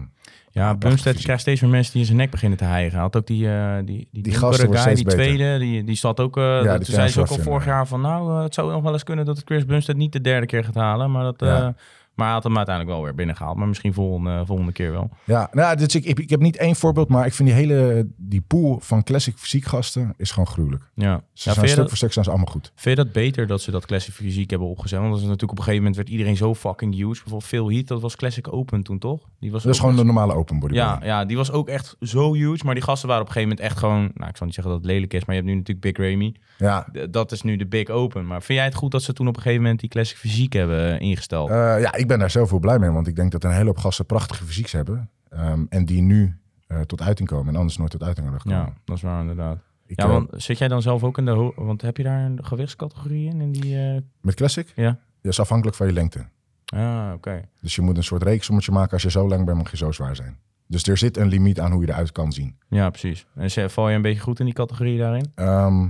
Ja, 0.51 0.75
Bumstead 0.75 1.17
krijgt 1.17 1.41
steeds 1.43 1.61
meer 1.61 1.71
mensen 1.71 1.91
die 1.93 2.01
in 2.01 2.07
zijn 2.07 2.19
nek 2.19 2.31
beginnen 2.31 2.59
te 2.59 2.65
hijgen. 2.65 2.93
Hij 2.93 3.01
Had 3.01 3.17
ook 3.17 3.27
die, 3.27 3.49
eh 3.51 3.77
die, 3.85 4.09
die, 4.13 4.35
gasten 4.35 4.67
guy, 4.69 4.77
steeds 4.77 4.95
die 5.03 5.05
beter. 5.17 5.21
tweede, 5.25 5.59
die, 5.59 5.85
die 5.85 5.95
zat 5.97 6.21
ook... 6.21 6.37
eh 6.37 6.43
dat- 6.45 6.63
die 6.63 6.71
toen 6.87 6.95
zei 6.95 7.09
ze 7.09 7.21
ook 7.21 7.27
al 7.29 7.39
vorig 7.39 7.65
ja. 7.65 7.71
jaar 7.71 7.87
van... 7.87 8.01
Nou, 8.01 8.37
eh, 8.37 8.43
het 8.43 8.55
zou 8.55 8.73
nog 8.73 8.83
wel 8.83 8.93
eens 8.93 9.03
kunnen 9.05 9.25
dat 9.25 9.43
Chris 9.45 9.65
Bumstead 9.67 9.97
niet 9.97 10.13
de 10.13 10.21
derde 10.21 10.47
keer 10.47 10.65
gaat 10.65 10.75
halen. 10.75 11.11
Maar, 11.11 11.23
dat, 11.25 11.43
eh, 11.43 11.49
Ja. 11.49 11.75
Maar 12.15 12.25
hij 12.27 12.35
had 12.35 12.45
hem 12.45 12.57
uiteindelijk 12.57 12.97
wel 12.97 13.05
weer 13.05 13.15
binnengehaald. 13.15 13.57
Maar 13.57 13.69
misschien 13.69 13.95
volgende, 13.95 14.43
volgende 14.47 14.73
keer 14.73 14.93
wel. 14.93 15.11
ja, 15.25 15.49
nou, 15.53 15.77
dus 15.77 15.95
ik, 15.95 16.05
ik, 16.05 16.19
ik 16.19 16.31
heb 16.31 16.41
niet 16.41 16.57
één 16.57 16.77
voorbeeld, 16.77 17.09
maar 17.09 17.27
ik 17.27 17.33
vind 17.33 17.49
die 17.49 17.59
hele 17.59 18.07
die 18.17 18.41
pool 18.41 18.79
van 18.81 19.03
classic 19.03 19.37
fysiek 19.37 19.65
gasten 19.65 20.15
is 20.17 20.31
gewoon 20.31 20.47
gruwelijk. 20.47 20.83
Ja. 20.95 21.23
Ze 21.33 21.49
ja 21.49 21.55
zijn 21.55 21.67
stuk 21.67 21.79
dat, 21.79 21.89
voor 21.89 21.97
stuk 21.97 22.13
zijn 22.13 22.25
ze 22.25 22.31
allemaal 22.31 22.53
goed. 22.53 22.73
vind 22.75 22.97
je 22.99 23.05
dat 23.05 23.13
beter 23.13 23.47
dat 23.47 23.61
ze 23.61 23.71
dat 23.71 23.87
Classic 23.87 24.15
Fysiek 24.15 24.51
hebben 24.51 24.69
opgezet? 24.69 24.99
Want 24.99 25.11
dat 25.11 25.21
is 25.21 25.25
natuurlijk 25.27 25.53
op 25.53 25.59
een 25.59 25.65
gegeven 25.65 25.85
moment 25.87 25.97
werd 25.97 26.09
iedereen 26.17 26.37
zo 26.37 26.55
fucking 26.55 26.95
huge. 26.95 27.09
Bijvoorbeeld 27.13 27.45
Phil 27.45 27.71
Heath, 27.71 27.87
dat 27.87 28.01
was 28.01 28.17
Classic 28.17 28.53
Open 28.53 28.83
toen 28.83 28.99
toch? 28.99 29.21
Die 29.41 29.51
was 29.53 29.63
Dat 29.63 29.73
is 29.73 29.79
gewoon 29.79 29.95
echt- 29.95 30.03
de 30.03 30.07
normale 30.13 30.35
open 30.35 30.59
bodybuilding. 30.59 31.01
Ja, 31.03 31.07
ja, 31.07 31.25
die 31.25 31.37
was 31.37 31.51
ook 31.53 31.69
echt 31.69 31.97
zo 32.01 32.33
huge. 32.35 32.65
Maar 32.65 32.75
die 32.75 32.83
gasten 32.85 33.09
waren 33.09 33.23
op 33.23 33.29
een 33.29 33.35
gegeven 33.35 33.57
moment 33.57 33.73
echt 33.73 33.81
gewoon... 33.81 34.11
Nou, 34.15 34.31
ik 34.31 34.37
zal 34.37 34.47
niet 34.47 34.55
zeggen 34.55 34.73
dat 34.73 34.83
het 34.83 34.91
lelijk 34.91 35.15
is, 35.15 35.25
maar 35.25 35.35
je 35.35 35.41
hebt 35.41 35.53
nu 35.53 35.59
natuurlijk 35.59 35.97
Big 35.97 36.11
Ramy. 36.11 36.35
ja. 36.59 36.87
Dat 37.11 37.33
is 37.33 37.43
nu 37.43 37.57
de 37.57 37.67
Big 37.67 37.89
Open. 37.89 38.27
Maar 38.27 38.43
vind 38.43 38.59
jij 38.59 38.67
het 38.69 38.75
goed 38.75 38.91
dat 38.91 39.03
ze 39.03 39.13
toen 39.13 39.29
op 39.29 39.37
een 39.37 39.43
gegeven 39.43 39.63
moment 39.63 39.81
die 39.81 39.89
Classic 39.89 40.17
Fysiek 40.17 40.53
hebben 40.53 40.99
eh, 40.99 41.07
ingesteld? 41.09 41.51
Eh, 41.51 41.57
ja, 41.81 41.93
ik 42.05 42.11
ben 42.11 42.19
daar 42.19 42.31
zelf 42.31 42.51
wel 42.51 42.59
blij 42.59 42.79
mee, 42.79 42.91
want 42.91 43.07
ik 43.07 43.17
denk 43.17 43.33
dat 43.33 43.45
een 43.45 43.53
hele 43.53 43.65
hoop 43.65 43.79
gasten 43.79 44.07
prachtige 44.07 44.45
fysieks 44.45 44.73
hebben. 44.73 45.11
ehm, 45.29 45.65
en 45.69 45.85
die 45.85 46.03
nu 46.03 46.37
eh, 46.67 46.81
tot 46.81 47.01
uiting 47.03 47.29
komen 47.29 47.49
en 47.49 47.57
anders 47.57 47.77
nooit 47.79 47.91
tot 47.91 48.03
uiting 48.03 48.27
hadden 48.27 48.43
gekomen. 48.43 48.67
ja, 48.67 48.81
dat 48.85 48.97
is 48.97 49.03
waar 49.03 49.21
inderdaad. 49.21 49.59
Ik, 49.87 50.01
Ja, 50.01 50.07
eh, 50.07 50.13
want 50.13 50.29
zit 50.33 50.59
jij 50.59 50.69
dan 50.69 50.83
zelf 50.83 51.05
ook 51.05 51.19
in 51.19 51.25
de... 51.25 51.53
Want 51.57 51.83
heb 51.83 51.97
je 51.97 52.03
daar 52.03 52.25
een 52.25 52.45
gewichtscategorie 52.45 53.29
in? 53.29 53.41
in 53.41 53.53
die, 53.53 53.79
eh, 53.79 54.01
met 54.21 54.35
classic? 54.35 54.73
Ja. 54.77 54.99
Dat 55.23 55.33
is 55.33 55.41
afhankelijk 55.41 55.77
van 55.77 55.87
je 55.87 55.93
lengte. 55.93 56.27
Ah, 56.65 57.11
oké. 57.15 57.49
Dus 57.61 57.75
je 57.75 57.83
moet 57.83 57.97
een 57.97 58.05
soort 58.05 58.23
reeksommetje 58.23 58.73
maken. 58.73 58.93
Als 58.93 59.03
je 59.03 59.11
zo 59.11 59.29
lang 59.29 59.45
bent, 59.45 59.59
mag 59.59 59.71
je 59.71 59.77
zo 59.77 59.93
zwaar 59.93 60.17
zijn. 60.17 60.39
Dus 60.67 60.83
er 60.83 60.97
zit 60.97 61.17
een 61.17 61.29
limiet 61.29 61.61
aan 61.61 61.73
hoe 61.73 61.83
je 61.83 61.89
eruit 61.89 62.13
kan 62.13 62.33
zien. 62.33 62.57
Ja, 62.69 62.91
precies. 62.91 63.27
En 63.35 63.71
val 63.71 63.89
je 63.89 63.97
een 63.97 64.03
beetje 64.03 64.21
goed 64.21 64.39
in 64.39 64.45
die 64.45 64.55
categorie 64.55 64.99
daarin? 64.99 65.33
Ehm, 65.35 65.89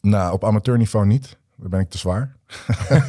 nou, 0.00 0.32
op 0.32 0.44
amateurniveau 0.44 1.06
niet. 1.06 1.38
Dan 1.62 1.70
ben 1.70 1.80
ik 1.80 1.88
te 1.90 1.98
zwaar. 1.98 2.36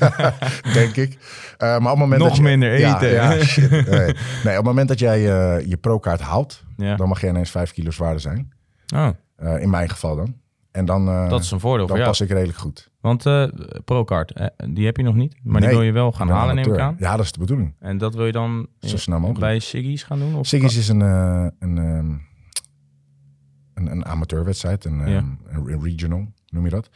Denk 0.74 0.95
ik. 0.95 1.17
Eh, 1.57 1.67
maar 1.67 1.77
op 1.77 1.83
het 1.86 1.98
moment 1.98 2.19
Nog 2.19 2.27
dat 2.27 2.38
je, 2.38 2.43
minder 2.43 2.72
eten. 2.72 3.10
Ja, 3.12 3.39
shit. 3.43 3.69
Nee. 3.72 3.86
nee, 3.86 4.07
op 4.07 4.15
het 4.43 4.63
moment 4.63 4.88
dat 4.88 5.00
jij 5.00 5.17
eh, 5.17 5.65
je 5.67 5.77
pro-kaart 5.77 6.22
haalt, 6.22 6.63
Ja. 6.77 6.95
dan 6.95 7.07
mag 7.07 7.22
je 7.22 7.27
ineens 7.27 7.51
5 7.51 7.72
kilo 7.74 7.91
zwaarder 7.91 8.22
zijn. 8.22 8.53
Oh, 8.95 9.07
Eh, 9.36 9.62
in 9.62 9.69
mijn 9.69 9.89
geval 9.89 10.15
dan. 10.15 10.36
En 10.72 10.86
dan, 10.86 11.05
dat 11.29 11.41
is 11.43 11.51
een 11.51 11.60
voordeel 11.60 11.88
dan 11.88 11.88
voor 11.88 11.98
jou. 11.98 12.10
pas 12.10 12.22
ik 12.22 12.29
redelijk 12.29 12.57
goed. 12.57 12.91
Want 13.01 13.25
eh, 13.25 13.43
die 14.69 14.86
heb 14.86 14.98
je 14.98 15.03
nog 15.03 15.15
niet. 15.15 15.36
Maar 15.43 15.62
die 15.62 15.69
wil 15.69 15.81
je 15.81 15.91
wel 15.91 16.12
gaan 16.12 16.29
halen, 16.29 16.55
neem 16.55 16.74
ik 16.74 16.79
aan. 16.79 16.95
Ja, 17.00 17.15
dat 17.15 17.25
is 17.25 17.31
de 17.31 17.39
bedoeling. 17.39 17.75
En 17.79 17.98
dat 17.98 18.15
wil 18.15 18.25
je 18.25 18.31
dan 18.31 18.67
Zo 18.79 18.98
snel 18.98 19.17
mogelijk. 19.19 19.39
bij 19.39 19.60
Siggy's 19.60 20.03
gaan 20.03 20.19
doen? 20.19 20.36
Of 20.36 20.48
Siggy's 20.48 20.77
is 20.77 20.88
een, 20.88 21.00
een, 21.01 21.53
ehm, 21.60 22.12
een, 23.74 23.91
een 23.91 24.05
amateurwedstrijd, 24.05 24.86
een, 24.86 24.98
Ja. 24.98 25.05
ehm, 25.05 25.25
een 25.67 25.81
regional 25.83 26.31
noem 26.48 26.63
je 26.63 26.69
dat. 26.69 26.89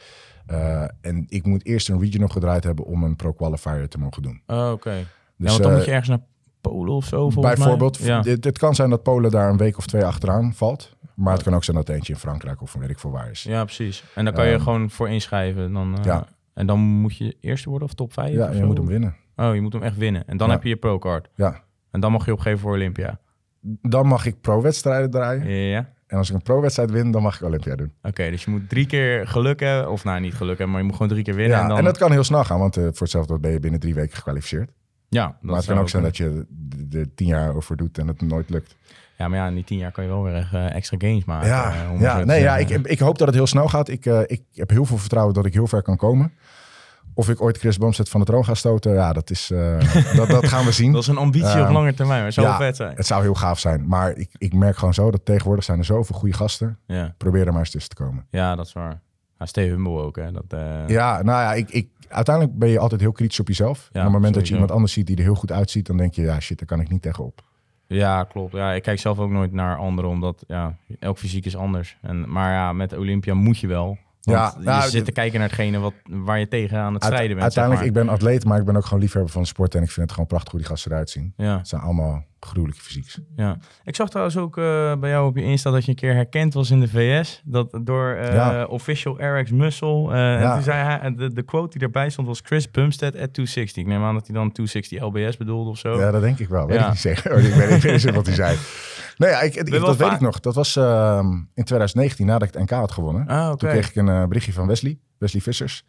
Eh, 0.48 0.82
en 1.00 1.24
ik 1.28 1.46
moet 1.46 1.64
eerst 1.66 1.88
een 1.88 2.00
regional 2.00 2.28
gedraaid 2.28 2.64
hebben 2.64 2.84
om 2.84 3.02
een 3.02 3.16
pro-qualifier 3.16 3.88
te 3.88 3.98
mogen 3.98 4.22
doen. 4.22 4.42
Oh, 4.46 4.70
oké. 4.72 4.90
ja, 4.92 5.04
Dus, 5.36 5.48
want 5.50 5.62
dan 5.62 5.70
eh, 5.70 5.76
moet 5.76 5.84
je 5.86 5.90
ergens 5.90 6.08
naar 6.08 6.20
Polen 6.60 6.92
of 6.94 7.04
zo, 7.04 7.28
bijvoorbeeld, 7.28 7.96
Ja. 7.96 8.22
het, 8.22 8.44
het 8.44 8.58
kan 8.58 8.74
zijn 8.74 8.90
dat 8.90 9.02
Polen 9.02 9.30
daar 9.30 9.50
een 9.50 9.56
week 9.56 9.78
of 9.78 9.86
twee 9.86 10.04
achteraan 10.04 10.54
valt. 10.54 10.96
Maar 11.14 11.32
het 11.32 11.42
kan 11.42 11.54
ook 11.54 11.64
zijn 11.64 11.76
dat 11.76 11.88
eentje 11.88 12.12
in 12.12 12.18
Frankrijk 12.18 12.62
of 12.62 12.72
weet 12.72 12.90
ik 12.90 12.98
voor 12.98 13.10
waar 13.10 13.30
is. 13.30 13.42
ja, 13.42 13.64
precies. 13.64 14.04
En 14.14 14.24
dan 14.24 14.34
kan 14.34 14.46
je 14.46 14.52
Ehm, 14.52 14.62
gewoon 14.62 14.90
voor 14.90 15.08
inschrijven. 15.08 15.72
Dan, 15.72 15.98
eh, 15.98 16.04
ja. 16.04 16.26
En 16.54 16.66
dan 16.66 16.78
moet 16.80 17.16
je 17.16 17.36
eerste 17.40 17.68
worden 17.70 17.88
of 17.88 17.94
top 17.94 18.12
5? 18.12 18.32
Ja, 18.34 18.48
of 18.48 18.56
je 18.56 18.64
moet 18.64 18.76
hem 18.76 18.86
winnen. 18.86 19.16
Oh, 19.36 19.54
je 19.54 19.60
moet 19.60 19.72
hem 19.72 19.82
echt 19.82 19.96
winnen. 19.96 20.22
En 20.26 20.36
dan 20.36 20.46
Ja. 20.48 20.52
heb 20.54 20.62
je 20.62 20.68
je 20.68 20.76
ProCard. 20.76 21.28
Ja. 21.34 21.62
En 21.90 22.00
dan 22.00 22.12
mag 22.12 22.24
je 22.26 22.32
opgeven 22.32 22.58
voor 22.58 22.72
Olympia. 22.72 23.18
Dan 23.82 24.06
mag 24.06 24.26
ik 24.26 24.40
pro-wedstrijden 24.40 25.10
draaien. 25.10 25.46
Ja. 25.50 25.88
En 26.08 26.18
als 26.18 26.28
ik 26.28 26.34
een 26.34 26.42
pro-wedstrijd 26.42 26.90
win, 26.90 27.10
dan 27.10 27.22
mag 27.22 27.34
ik 27.34 27.42
Olympia 27.42 27.76
doen. 27.76 27.92
Oké, 28.02 28.30
dus 28.30 28.44
je 28.44 28.50
moet 28.50 28.68
drie 28.68 28.86
keer 28.86 29.26
geluk 29.26 29.60
hebben. 29.60 29.90
Of 29.90 30.04
nou, 30.04 30.20
niet 30.20 30.34
geluk 30.34 30.58
hebben, 30.58 30.70
maar 30.70 30.78
je 30.78 30.84
moet 30.84 30.96
gewoon 30.96 31.08
drie 31.08 31.24
keer 31.24 31.34
winnen. 31.34 31.56
Ja, 31.56 31.62
en, 31.62 31.68
dan... 31.68 31.78
en 31.78 31.84
dat 31.84 31.98
kan 31.98 32.12
heel 32.12 32.24
snel 32.24 32.44
gaan, 32.44 32.58
want 32.58 32.76
eh, 32.76 32.82
voor 32.82 32.92
hetzelfde 32.98 33.38
ben 33.38 33.50
je 33.50 33.60
binnen 33.60 33.80
drie 33.80 33.94
weken 33.94 34.16
gekwalificeerd. 34.16 34.70
ja, 35.08 35.26
dat 35.26 35.36
maar 35.40 35.56
het 35.56 35.66
kan 35.66 35.78
ook 35.78 35.88
zijn 35.88 36.02
dat 36.02 36.16
je 36.16 36.46
de, 36.48 36.88
de 36.88 37.14
tien 37.14 37.26
jaar 37.26 37.54
over 37.54 37.76
doet 37.76 37.98
en 37.98 38.06
het 38.06 38.20
nooit 38.20 38.50
lukt. 38.50 38.76
Ja, 39.18 39.28
maar 39.28 39.38
ja, 39.38 39.46
in 39.46 39.54
die 39.54 39.64
tien 39.64 39.78
jaar 39.78 39.92
kan 39.92 40.04
je 40.04 40.10
wel 40.10 40.22
weer 40.22 40.48
eh, 40.52 40.74
extra 40.74 40.96
games 41.00 41.24
maken. 41.24 41.48
Ja, 41.48 41.72
eh, 41.72 42.00
ja, 42.00 42.24
nee, 42.24 42.40
ja 42.40 42.56
ik, 42.56 42.68
ik 42.68 42.98
hoop 42.98 43.18
dat 43.18 43.26
het 43.26 43.36
heel 43.36 43.46
snel 43.46 43.68
gaat. 43.68 43.88
Ik, 43.88 44.06
ik 44.06 44.42
heb 44.54 44.70
heel 44.70 44.84
veel 44.84 44.98
vertrouwen 44.98 45.34
dat 45.34 45.46
ik 45.46 45.52
heel 45.52 45.66
ver 45.66 45.82
kan 45.82 45.96
komen. 45.96 46.32
Of 47.18 47.28
ik 47.28 47.42
ooit 47.42 47.58
Chris 47.58 47.78
Bumstead 47.78 48.08
van 48.08 48.20
de 48.20 48.26
troon 48.26 48.44
ga 48.44 48.54
stoten, 48.54 48.92
ja, 48.92 49.12
dat, 49.12 49.30
is, 49.30 49.50
eh, 49.50 49.78
dat, 50.16 50.28
dat 50.28 50.48
gaan 50.48 50.64
we 50.64 50.72
zien. 50.72 50.92
Dat 50.92 51.02
is 51.02 51.08
een 51.08 51.16
ambitie 51.16 51.50
op 51.50 51.56
Ehm, 51.56 51.72
lange 51.72 51.94
termijn, 51.94 52.16
maar 52.18 52.26
het 52.26 52.34
zou 52.34 52.46
ja, 52.46 52.56
vet 52.56 52.76
zijn. 52.76 52.96
Het 52.96 53.06
zou 53.06 53.22
heel 53.22 53.34
gaaf 53.34 53.58
zijn. 53.58 53.86
Maar 53.88 54.16
ik, 54.16 54.30
ik 54.38 54.52
merk 54.54 54.76
gewoon 54.76 54.94
zo 54.94 55.10
dat 55.10 55.24
tegenwoordig 55.24 55.64
zijn 55.64 55.78
er 55.78 55.84
zoveel 55.84 56.16
goede 56.16 56.34
gasten. 56.34 56.78
Ja, 56.86 57.14
Probeer 57.16 57.46
er 57.46 57.50
maar 57.52 57.60
eens 57.60 57.70
tussen 57.70 57.90
te 57.96 58.02
komen. 58.02 58.26
ja 58.30 58.54
dat 58.56 58.66
is 58.66 58.72
waar. 58.72 59.00
Ja, 59.38 59.46
stay 59.46 59.66
humble 59.66 60.02
ook, 60.02 60.16
hè. 60.16 60.32
Dat, 60.32 60.44
eh, 60.48 60.88
Ja, 60.88 61.22
nou 61.22 61.42
ja, 61.42 61.54
ik, 61.54 61.70
ik, 61.70 61.88
uiteindelijk 62.08 62.58
ben 62.58 62.68
je 62.68 62.78
altijd 62.78 63.00
heel 63.00 63.12
kritisch 63.12 63.40
op 63.40 63.48
jezelf. 63.48 63.88
en 63.92 63.98
op 63.98 64.04
het 64.04 64.12
moment 64.12 64.34
dat 64.34 64.48
je 64.48 64.52
iemand 64.52 64.70
anders 64.70 64.92
ziet 64.92 65.06
die 65.06 65.16
er 65.16 65.22
heel 65.22 65.34
goed 65.34 65.52
uitziet, 65.52 65.86
dan 65.86 65.96
denk 65.96 66.14
je, 66.14 66.22
ja 66.22 66.40
shit, 66.40 66.58
daar 66.58 66.68
kan 66.68 66.80
ik 66.80 66.88
niet 66.88 67.02
tegenop. 67.02 67.42
Ja, 67.86 68.24
klopt. 68.24 68.52
Ja, 68.52 68.72
ik 68.72 68.82
kijk 68.82 68.98
zelf 68.98 69.18
ook 69.18 69.30
nooit 69.30 69.52
naar 69.52 69.76
anderen, 69.76 70.10
omdat 70.10 70.44
ja, 70.46 70.76
elk 70.98 71.18
fysiek 71.18 71.44
is 71.44 71.56
anders. 71.56 71.96
En, 72.02 72.30
maar 72.32 72.52
ja, 72.52 72.72
met 72.72 72.96
Olympia 72.96 73.34
moet 73.34 73.58
je 73.58 73.66
wel. 73.66 73.98
Ja, 74.20 74.54
je 74.60 74.90
zit 74.90 75.04
te 75.04 75.12
kijken 75.12 75.38
naar 75.38 75.48
hetgene 75.48 75.78
wat, 75.78 75.92
waar 76.10 76.38
je 76.38 76.48
tegen 76.48 76.78
aan 76.78 76.94
het 76.94 77.04
strijden 77.04 77.28
bent. 77.28 77.42
uiteindelijk, 77.42 77.84
zeg 77.84 77.94
ik 77.94 78.04
ben 78.04 78.08
atleet, 78.14 78.44
maar 78.44 78.58
ik 78.58 78.64
ben 78.64 78.76
ook 78.76 78.84
gewoon 78.84 79.00
liefhebber 79.00 79.32
van 79.32 79.46
sport. 79.46 79.74
En 79.74 79.82
ik 79.82 79.88
vind 79.90 80.00
het 80.00 80.10
gewoon 80.10 80.26
prachtig 80.26 80.50
hoe 80.50 80.60
die 80.60 80.68
gasten 80.68 80.90
eruit 80.90 81.10
zien. 81.10 81.32
ja, 81.36 81.58
Het 81.58 81.68
zijn 81.68 81.82
allemaal 81.82 82.24
gruwelijke 82.40 82.82
fysieks. 82.82 83.18
ja. 83.36 83.56
Ik 83.84 83.94
zag 83.96 84.08
trouwens 84.08 84.36
ook 84.36 84.58
eh, 84.58 84.94
bij 84.96 85.10
jou 85.10 85.28
op 85.28 85.36
je 85.36 85.42
Insta 85.42 85.70
dat 85.70 85.84
je 85.84 85.90
een 85.90 85.96
keer 85.96 86.14
herkend 86.14 86.54
was 86.54 86.70
in 86.70 86.80
de 86.80 86.88
VS. 86.88 87.42
Dat 87.44 87.78
door 87.82 88.12
eh, 88.14 88.34
Ja. 88.34 88.64
official 88.64 89.22
RX 89.22 89.50
Muscle. 89.50 90.12
eh, 90.12 90.34
En 90.34 90.40
Ja. 90.40 90.54
toen 90.54 90.62
zei 90.62 90.82
hij, 90.84 91.14
de, 91.14 91.32
de 91.32 91.42
quote 91.42 91.78
die 91.78 91.86
erbij 91.86 92.10
stond 92.10 92.26
was 92.26 92.40
Chris 92.44 92.70
Bumstead 92.70 93.12
at 93.12 93.32
260. 93.32 93.82
Ik 93.82 93.88
neem 93.88 94.02
aan 94.02 94.14
dat 94.14 94.26
hij 94.26 94.36
dan 94.36 94.52
260 94.52 95.00
LBS 95.02 95.36
bedoelde 95.36 95.70
of 95.70 95.78
zo. 95.78 95.98
Ja, 96.00 96.10
dat 96.10 96.20
denk 96.20 96.38
ik 96.38 96.48
wel. 96.48 96.66
Weet 96.66 96.78
Ja. 96.78 96.84
ik 96.84 96.90
niet 96.90 96.98
zeker. 97.00 97.32
Oh, 97.34 97.42
ik 97.44 97.52
weet 97.82 98.04
niet 98.04 98.14
wat 98.14 98.26
hij 98.26 98.34
zei. 98.34 98.56
Nee, 99.16 99.30
ik, 99.32 99.54
ik- 99.54 99.70
dat 99.70 99.96
weet 99.96 100.06
vaak- 100.08 100.14
ik 100.14 100.20
nog. 100.20 100.40
Dat 100.40 100.54
was 100.54 100.76
ehm, 100.76 101.26
in 101.32 101.64
2019, 101.64 102.26
nadat 102.26 102.48
ik 102.48 102.54
het 102.54 102.62
NK 102.62 102.70
had 102.70 102.92
gewonnen. 102.92 103.26
Ah. 103.26 103.52
Toen 103.54 103.68
kreeg 103.68 103.88
ik 103.88 103.94
een 103.96 104.28
berichtje 104.28 104.52
van 104.52 104.66
Wesley, 104.66 104.98
Wesley 105.18 105.42
Vissers. 105.42 105.84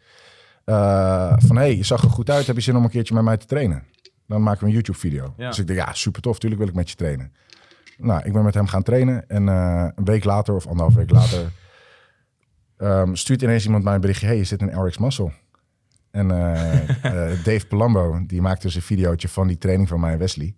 Van, 1.46 1.56
hey, 1.56 1.76
je 1.76 1.84
zag 1.84 2.02
er 2.02 2.10
goed 2.10 2.30
uit. 2.30 2.46
Heb 2.46 2.56
je 2.56 2.62
zin 2.62 2.76
om 2.76 2.84
een 2.84 2.90
keertje 2.90 3.14
met 3.14 3.24
mij 3.24 3.36
te 3.36 3.46
trainen? 3.46 3.82
Dan 4.30 4.42
maken 4.42 4.60
we 4.60 4.66
een 4.66 4.72
YouTube-video. 4.72 5.34
Ja. 5.36 5.48
Dus 5.48 5.58
ik 5.58 5.66
dacht, 5.66 5.78
ja, 5.78 5.92
super 5.92 6.22
tof. 6.22 6.38
Tuurlijk 6.38 6.60
wil 6.60 6.70
ik 6.70 6.76
met 6.76 6.90
je 6.90 6.96
trainen. 6.96 7.32
Nou, 7.98 8.22
ik 8.24 8.32
ben 8.32 8.44
met 8.44 8.54
hem 8.54 8.66
gaan 8.66 8.82
trainen. 8.82 9.28
En 9.28 9.48
eh, 9.48 9.88
een 9.94 10.04
week 10.04 10.24
later, 10.24 10.54
of 10.54 10.66
anderhalf 10.66 10.94
week 10.94 11.10
later... 11.10 11.38
ehm, 12.76 13.14
stuurt 13.14 13.42
ineens 13.42 13.64
iemand 13.64 13.84
mij 13.84 13.94
een 13.94 14.00
berichtje. 14.00 14.26
hey, 14.26 14.36
je 14.36 14.44
zit 14.44 14.60
in 14.60 14.86
RX 14.86 14.98
Muscle. 14.98 15.32
En 16.10 16.30
eh, 16.30 16.88
eh, 16.88 17.44
Dave 17.44 17.66
Palumbo, 17.66 18.24
die 18.26 18.42
maakte 18.42 18.66
dus 18.66 18.74
een 18.74 18.82
videootje 18.82 19.28
van 19.28 19.46
die 19.46 19.58
training 19.58 19.88
van 19.88 20.00
mij 20.00 20.12
en 20.12 20.18
Wesley. 20.18 20.54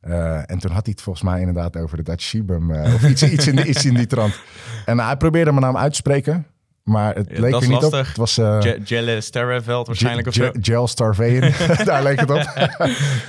En 0.00 0.58
toen 0.58 0.70
had 0.70 0.84
hij 0.84 0.92
het 0.92 1.00
volgens 1.02 1.24
mij 1.24 1.38
inderdaad 1.38 1.76
over 1.76 1.96
de 1.96 2.02
Dutch 2.02 2.22
Shibum. 2.22 2.70
of 2.70 3.08
iets, 3.08 3.22
iets, 3.22 3.46
in 3.46 3.56
die, 3.56 3.64
iets 3.64 3.84
in 3.84 3.94
die 3.94 4.06
trant. 4.06 4.40
En 4.86 4.98
hij 4.98 5.16
probeerde 5.16 5.50
mijn 5.50 5.62
naam 5.62 5.76
uit 5.76 5.90
te 5.90 5.96
spreken. 5.96 6.46
Maar 6.90 7.14
het 7.14 7.38
leek 7.38 7.54
er 7.54 7.60
niet 7.68 7.76
op. 7.76 7.82
lastig. 7.82 8.08
Het 8.08 8.16
was 8.16 8.38
eh, 8.38 8.58
Je- 8.60 8.80
Jelle 8.84 9.20
Sterreveld 9.20 9.86
waarschijnlijk 9.86 10.26
of 10.26 10.34
zo. 10.34 10.50
Gel 10.60 10.86
Starvein. 10.88 11.54
Daar 11.84 12.02
leek 12.02 12.20
het 12.20 12.30
op. 12.30 12.42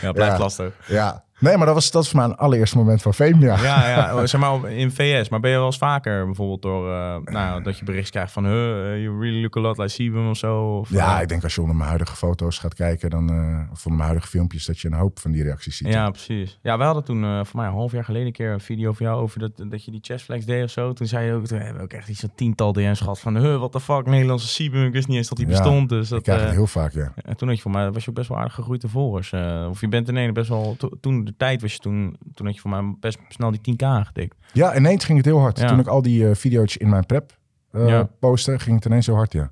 Ja, 0.01 0.11
blijft 0.11 0.37
lastig. 0.39 0.73
ja. 0.87 1.23
Nee, 1.41 1.57
maar 1.57 1.65
dat 1.65 1.75
was, 1.75 1.83
dat 1.83 1.93
was 1.93 2.09
voor 2.09 2.19
mij 2.19 2.29
een 2.29 2.35
allereerste 2.35 2.77
moment 2.77 3.01
van 3.01 3.13
fame, 3.13 3.39
ja. 3.39 3.61
Ja, 3.61 3.89
ja, 3.89 4.15
oh, 4.15 4.23
zeg 4.25 4.41
maar 4.41 4.71
in 4.71 4.91
VS. 4.91 5.29
Maar 5.29 5.39
ben 5.39 5.51
je 5.51 5.57
wel 5.57 5.65
eens 5.65 5.77
vaker 5.77 6.25
bijvoorbeeld 6.25 6.61
door, 6.61 6.91
eh, 6.91 7.15
nou, 7.23 7.63
dat 7.63 7.77
je 7.79 7.85
bericht 7.85 8.09
krijgt 8.09 8.31
van, 8.31 8.45
huh, 8.45 8.93
eh, 8.93 9.01
you 9.03 9.19
really 9.19 9.41
look 9.41 9.57
a 9.57 9.59
lot 9.59 9.77
like 9.77 9.89
Sebum 9.89 10.29
of 10.29 10.37
zo? 10.37 10.77
Of, 10.77 10.89
Ja, 10.89 11.15
eh, 11.15 11.21
ik 11.21 11.27
denk 11.27 11.43
als 11.43 11.55
je 11.55 11.61
onder 11.61 11.75
mijn 11.75 11.87
huidige 11.89 12.15
foto's 12.15 12.57
gaat 12.59 12.73
kijken, 12.73 13.09
dan, 13.09 13.29
eh, 13.29 13.71
of 13.71 13.77
onder 13.77 13.91
mijn 13.97 13.99
huidige 14.09 14.27
filmpjes, 14.27 14.65
dat 14.65 14.79
je 14.79 14.87
een 14.87 14.93
hoop 14.93 15.19
van 15.19 15.31
die 15.31 15.43
reacties 15.43 15.77
ziet. 15.77 15.87
ja, 15.87 16.09
precies. 16.09 16.59
Ja, 16.61 16.77
we 16.77 16.83
hadden 16.83 17.03
toen 17.03 17.45
voor 17.45 17.55
mij 17.59 17.65
een 17.67 17.73
half 17.73 17.91
jaar 17.91 18.03
geleden 18.03 18.27
een 18.27 18.33
keer 18.33 18.51
een 18.51 18.59
video 18.61 18.91
van 18.93 19.05
jou 19.05 19.21
over 19.21 19.39
dat, 19.39 19.51
dat 19.69 19.85
je 19.85 19.91
die 19.91 19.99
chestflex 20.03 20.45
deed 20.45 20.63
of 20.63 20.69
zo. 20.69 20.93
Toen 20.93 21.07
zei 21.07 21.25
je 21.25 21.33
ook, 21.33 21.45
toen 21.45 21.57
hebben 21.57 21.77
we 21.77 21.83
ook 21.83 21.93
echt 21.93 22.07
iets 22.09 22.19
van 22.19 22.31
tiental 22.35 22.73
DM's 22.73 22.99
gehad 22.99 23.19
van, 23.19 23.37
huh, 23.37 23.57
what 23.57 23.71
the 23.71 23.79
fuck, 23.79 24.05
Nederlandse 24.05 24.47
Sebum. 24.47 24.85
Ik 24.85 24.93
wist 24.93 25.07
niet 25.07 25.17
eens 25.17 25.27
dat 25.29 25.37
die 25.37 25.47
Ja, 25.47 25.51
bestond. 25.53 25.89
Dus 25.89 26.03
Ik 26.03 26.09
dat, 26.09 26.21
krijg 26.21 26.41
het 26.41 26.51
heel 26.51 26.67
vaak, 26.67 26.91
ja. 26.93 27.13
en 27.15 27.37
toen 27.37 27.47
had 27.47 27.57
je 27.57 27.63
voor 27.63 27.71
mij, 27.71 27.91
was 27.91 28.03
je 28.03 28.09
ook 28.09 28.15
best 28.15 28.27
wel 28.29 28.37
aardig 28.37 28.53
gegroeid 28.53 28.81
de 28.81 28.87
volgers. 28.89 29.33
of 29.69 29.81
je 29.81 29.87
bent 29.87 30.07
ineens 30.09 30.31
best 30.31 30.49
wel, 30.49 30.75
to- 30.77 30.89
toen 31.01 31.30
de 31.31 31.37
tijd 31.37 31.61
was 31.61 31.73
je 31.73 31.79
toen, 31.79 32.15
toen 32.33 32.45
had 32.45 32.55
je 32.55 32.61
voor 32.61 32.69
mij 32.71 32.95
best 32.99 33.19
snel 33.29 33.51
die 33.51 33.75
10k 33.75 33.83
aangetikt. 33.85 34.35
Ja, 34.53 34.75
ineens 34.75 35.05
ging 35.05 35.17
het 35.17 35.27
heel 35.27 35.39
hard. 35.39 35.59
Ja. 35.59 35.67
Toen 35.67 35.79
ik 35.79 35.87
al 35.87 36.01
die 36.01 36.29
eh 36.29 36.35
video's 36.35 36.75
in 36.77 36.89
mijn 36.89 37.05
prep 37.05 37.37
Ja. 37.73 38.09
postte, 38.19 38.59
ging 38.59 38.75
het 38.75 38.85
ineens 38.85 39.05
heel 39.05 39.15
hard, 39.15 39.33
ja. 39.33 39.49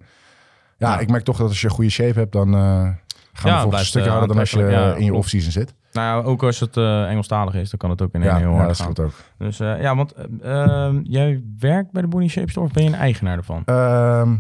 Ja, 0.78 0.92
Ja. 0.94 1.00
ik 1.00 1.10
merk 1.10 1.24
toch 1.24 1.38
dat 1.38 1.48
als 1.48 1.62
je 1.62 1.68
een 1.68 1.74
goede 1.74 1.89
shape 1.89 2.20
hebt, 2.20 2.32
dan 2.32 2.54
eh 2.56 2.89
gaan 3.34 3.54
we 3.56 3.62
volgens 3.62 3.82
een 3.82 3.88
stukje 3.88 4.10
harder 4.10 4.28
dan 4.28 4.38
als 4.39 4.52
je 4.52 4.94
in 4.98 5.06
je 5.06 5.13
off-season 5.13 5.52
zit. 5.52 5.74
Nou 5.92 6.22
ja, 6.22 6.28
ook 6.30 6.44
als 6.44 6.60
het 6.60 6.78
Engelstalig 6.78 7.54
is, 7.54 7.70
dan 7.70 7.80
kan 7.80 7.89
het 7.89 8.02
ook 8.02 8.13
in 8.13 8.22
één 8.24 8.36
heel 8.36 8.50
ja, 8.50 8.56
hard 8.56 8.68
dat 8.68 8.78
gaan. 8.78 8.92
scheelt 8.94 9.08
ook. 9.08 9.13
Dus 9.38 9.58
ja, 9.58 9.96
want 9.96 10.13
eh, 10.13 10.63
ehm, 10.86 11.00
jij 11.04 11.44
werkt 11.60 11.92
bij 11.92 12.02
de 12.02 12.08
Body 12.08 12.28
Shape 12.28 12.50
Store 12.50 12.65
of 12.68 12.72
ben 12.74 12.84
je 12.84 12.89
een 12.89 12.96
eigenaar 12.96 13.38
ervan? 13.38 13.62
Ehm, 13.65 14.36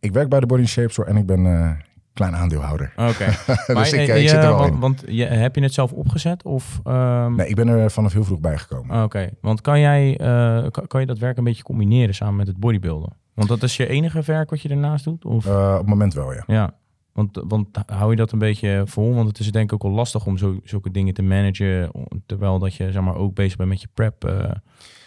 ik 0.00 0.12
werk 0.12 0.28
bij 0.28 0.40
de 0.40 0.46
Body 0.46 0.64
Shape 0.66 0.92
Store 0.92 1.08
en 1.08 1.16
ik 1.16 1.26
ben 1.26 1.78
klein 2.14 2.36
aandeelhouder. 2.36 2.92
Oké. 2.96 3.26
dus 3.74 3.92
ik, 3.92 3.98
eh, 3.98 4.08
eh, 4.08 4.16
ik 4.16 4.22
je- 4.22 4.28
zit 4.28 4.38
er 4.38 4.48
wel 4.48 4.56
want, 4.58 4.72
in. 4.74 4.80
want 4.80 5.02
je, 5.06 5.24
heb 5.24 5.54
je 5.54 5.62
het 5.62 5.74
zelf 5.74 5.92
opgezet 5.92 6.44
of? 6.44 6.80
ehm, 6.84 7.34
Nee, 7.34 7.48
ik 7.48 7.54
ben 7.54 7.68
er 7.68 7.90
vanaf 7.90 8.12
heel 8.12 8.24
vroeg 8.24 8.40
bij 8.40 8.58
gekomen. 8.58 9.02
Oké, 9.04 9.30
want 9.40 9.60
kan 9.60 9.80
jij 9.80 10.16
eh, 10.18 10.70
kan, 10.70 10.86
kan 10.86 11.00
je 11.00 11.06
dat 11.06 11.18
werk 11.18 11.36
een 11.36 11.44
beetje 11.44 11.62
combineren 11.62 12.14
samen 12.14 12.36
met 12.36 12.46
het 12.46 12.56
bodybuilden? 12.56 13.12
Want 13.34 13.48
dat 13.48 13.62
is 13.62 13.76
je 13.76 13.86
enige 13.88 14.22
werk 14.22 14.50
wat 14.50 14.60
je 14.60 14.68
ernaast 14.68 15.04
doet? 15.04 15.24
Of? 15.24 15.46
Eh, 15.46 15.70
op 15.72 15.78
het 15.78 15.86
moment 15.88 16.14
wel, 16.14 16.32
ja. 16.32 16.42
Ja, 16.46 16.74
want, 17.12 17.42
want 17.48 17.68
hou 17.86 18.10
je 18.10 18.16
dat 18.16 18.32
een 18.32 18.38
beetje 18.38 18.82
vol? 18.84 19.14
Want 19.14 19.28
het 19.28 19.38
is 19.38 19.52
denk 19.52 19.64
ik 19.64 19.72
ook 19.74 19.82
wel 19.82 19.92
lastig 19.92 20.26
om 20.26 20.36
zo, 20.38 20.58
zulke 20.64 20.90
dingen 20.90 21.14
te 21.14 21.22
managen, 21.22 21.90
terwijl 22.26 22.58
dat 22.58 22.74
je 22.74 22.92
zeg 22.92 23.02
maar 23.02 23.14
ook 23.16 23.34
bezig 23.34 23.56
bent 23.56 23.68
met 23.68 23.80
je 23.80 23.88
prep 23.94 24.24
eh, 24.24 24.50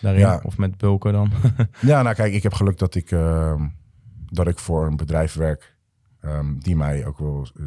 daarin, 0.02 0.22
Ja. 0.22 0.40
of 0.44 0.58
met 0.58 0.78
bulken 0.78 1.14
dan. 1.14 1.32
Ja, 1.82 2.02
nou 2.02 2.16
kijk, 2.16 2.34
ik 2.34 2.44
heb 2.44 2.54
geluk 2.54 2.78
dat 2.78 2.96
ik, 2.96 3.12
ehm, 3.12 3.68
dat 4.26 4.48
ik 4.48 4.60
voor 4.60 4.86
een 4.86 4.98
bedrijf 4.98 5.34
werk 5.34 5.76
ehm, 6.28 6.58
die 6.60 6.76
mij 6.76 7.06
ook 7.06 7.18
wil 7.18 7.48
eh, 7.60 7.66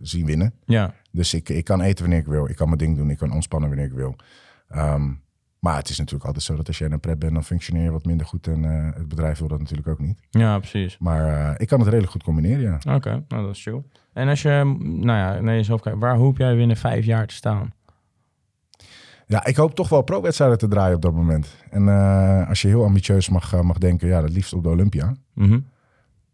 zien 0.00 0.26
winnen. 0.26 0.54
ja, 0.64 0.94
Dus 1.12 1.34
ik, 1.34 1.48
ik 1.48 1.64
kan 1.64 1.80
eten 1.80 2.00
wanneer 2.04 2.20
ik 2.20 2.26
wil. 2.26 2.48
Ik 2.48 2.56
kan 2.56 2.66
mijn 2.66 2.78
ding 2.78 2.96
doen. 2.96 3.10
Ik 3.10 3.18
kan 3.18 3.32
ontspannen 3.32 3.68
wanneer 3.68 3.86
ik 3.86 3.92
wil. 3.92 4.16
Ehm, 4.68 5.12
maar 5.58 5.76
het 5.76 5.88
is 5.88 5.98
natuurlijk 5.98 6.24
altijd 6.24 6.44
zo 6.44 6.56
dat 6.56 6.66
als 6.66 6.78
jij 6.78 6.86
in 6.86 6.92
een 6.92 7.00
prep 7.00 7.20
bent, 7.20 7.32
dan 7.32 7.44
functioneer 7.44 7.82
je 7.82 7.90
wat 7.90 8.04
minder 8.04 8.26
goed. 8.26 8.46
En 8.46 8.64
eh, 8.64 8.94
het 8.94 9.08
bedrijf 9.08 9.38
wil 9.38 9.48
dat 9.48 9.58
natuurlijk 9.58 9.88
ook 9.88 9.98
niet. 9.98 10.18
ja, 10.30 10.58
precies. 10.58 10.98
Maar 10.98 11.48
eh, 11.50 11.54
ik 11.56 11.68
kan 11.68 11.78
het 11.78 11.88
redelijk 11.88 12.12
goed 12.12 12.22
combineren, 12.22 12.60
ja. 12.60 12.94
Oké, 12.94 13.24
nou 13.28 13.46
dat 13.46 13.54
is 13.56 13.62
chill. 13.62 13.82
En 14.12 14.28
als 14.28 14.42
je, 14.42 14.76
nou 14.82 15.18
ja, 15.18 15.40
naar 15.40 15.54
jezelf 15.54 15.80
kijkt, 15.80 15.98
waar 15.98 16.16
hoop 16.16 16.36
jij 16.38 16.56
binnen 16.56 16.76
vijf 16.76 17.04
jaar 17.04 17.26
te 17.26 17.34
staan? 17.34 17.72
Ja, 19.26 19.44
ik 19.44 19.56
hoop 19.56 19.74
toch 19.74 19.88
wel 19.88 20.02
pro-wedstrijden 20.02 20.58
te 20.58 20.68
draaien 20.68 20.96
op 20.96 21.02
dat 21.02 21.12
moment. 21.12 21.56
En 21.70 21.88
als 22.48 22.62
je 22.62 22.68
heel 22.68 22.84
ambitieus 22.84 23.28
mag, 23.28 23.62
mag 23.62 23.78
denken, 23.78 24.08
ja, 24.08 24.20
dat 24.20 24.30
liefst 24.30 24.52
op 24.52 24.62
de 24.62 24.68
Olympia. 24.68 25.14
Mhm. 25.34 25.58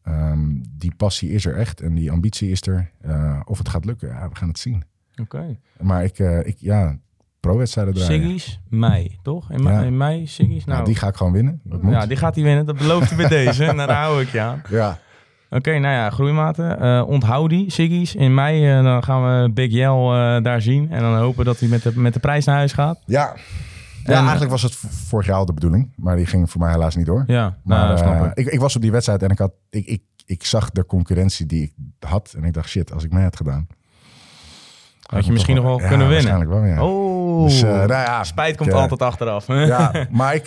Ehm, 0.06 0.40
die 0.78 0.92
passie 0.96 1.30
is 1.30 1.46
er 1.46 1.56
echt 1.56 1.80
en 1.80 1.94
die 1.94 2.10
ambitie 2.10 2.50
is 2.50 2.66
er. 2.66 2.90
Eh, 3.00 3.40
of 3.44 3.58
het 3.58 3.68
gaat 3.68 3.84
lukken, 3.84 4.08
ja, 4.08 4.28
we 4.28 4.34
gaan 4.36 4.48
het 4.48 4.58
zien. 4.58 4.84
Oké. 5.20 5.56
Maar 5.80 6.04
ik, 6.04 6.18
eh, 6.18 6.46
ik 6.46 6.56
ja, 6.58 6.96
pro-wedstrijden 7.40 7.94
draaien. 7.94 8.22
Siggy's, 8.22 8.60
mei, 8.68 9.18
toch? 9.22 9.50
In, 9.50 9.62
Ja. 9.62 9.82
in 9.82 9.96
mei, 9.96 10.26
Siggy's? 10.26 10.64
Nou, 10.64 10.70
Nou, 10.70 10.84
die 10.84 10.94
ga 10.94 11.08
ik 11.08 11.16
gewoon 11.16 11.32
winnen. 11.32 11.60
Dat 11.64 11.82
moet. 11.82 11.92
ja, 11.92 12.06
die 12.06 12.16
gaat 12.16 12.34
hij 12.34 12.44
winnen. 12.44 12.66
Dat 12.66 12.76
belooft 12.78 13.08
hij 13.10 13.16
bij 13.16 13.28
deze. 13.44 13.64
En 13.64 13.76
daar 13.76 13.90
hou 13.92 14.22
ik 14.22 14.28
je 14.28 14.40
aan. 14.40 14.62
Ja. 14.68 14.98
Oké, 15.50 15.70
nou 15.78 15.94
ja, 15.94 16.10
groeimaten. 16.10 16.80
Eh, 16.80 17.02
onthoud 17.06 17.50
die, 17.50 17.70
Siggy's. 17.70 18.14
In 18.14 18.34
mei 18.34 18.82
dan 18.82 19.04
gaan 19.04 19.42
we 19.42 19.50
Big 19.52 19.72
eh, 19.74 20.42
daar 20.42 20.60
zien. 20.62 20.90
En 20.90 21.00
dan 21.00 21.16
hopen 21.16 21.44
dat 21.44 21.60
hij 21.60 21.68
met 21.68 21.82
de, 21.82 21.98
met 21.98 22.12
de 22.14 22.20
prijs 22.20 22.44
naar 22.44 22.56
huis 22.56 22.72
gaat. 22.72 23.00
Ja. 23.06 23.34
Ja, 24.06 24.12
En- 24.12 24.20
eigenlijk 24.20 24.50
was 24.50 24.62
het 24.62 24.74
vorig 24.76 25.26
jaar 25.26 25.36
al 25.36 25.44
de 25.46 25.52
bedoeling. 25.52 25.92
Maar 25.96 26.16
die 26.16 26.26
ging 26.26 26.50
voor 26.50 26.60
mij 26.60 26.70
helaas 26.70 26.96
niet 26.96 27.06
door. 27.06 27.24
Ja, 27.26 27.56
Maar 27.64 27.86
nou, 27.86 27.98
snap 27.98 28.14
eh, 28.22 28.30
ik. 28.34 28.46
ik, 28.46 28.52
ik 28.52 28.60
was 28.60 28.76
op 28.76 28.82
die 28.82 28.92
wedstrijd 28.92 29.22
en 29.22 29.30
ik, 29.30 29.38
had, 29.38 29.52
ik, 29.70 29.86
ik, 29.86 30.02
ik 30.26 30.44
zag 30.44 30.70
de 30.70 30.86
concurrentie 30.86 31.46
die 31.46 31.62
ik 31.62 31.72
had. 32.08 32.34
En 32.36 32.44
ik 32.44 32.52
dacht, 32.52 32.68
shit, 32.68 32.92
als 32.92 33.04
ik 33.04 33.12
mee 33.12 33.22
had 33.22 33.36
gedaan. 33.36 33.66
Had 35.06 35.26
je 35.26 35.32
misschien 35.32 35.54
nog 35.56 35.64
wel 35.64 35.76
kunnen 35.76 36.08
winnen. 36.08 36.08
Waarschijnlijk 36.10 36.50
wel, 36.50 36.64
ja. 36.64 36.82
Oh, 36.84 37.44
Dus, 37.44 37.62
eh, 37.62 37.68
nou 37.70 37.88
ja, 37.88 38.24
spijt 38.24 38.56
komt 38.56 38.68
ik, 38.68 38.74
eh, 38.74 38.80
altijd 38.80 39.02
achteraf. 39.02 39.46
Ja, 39.46 40.06
maar 40.10 40.34
ik 40.34 40.44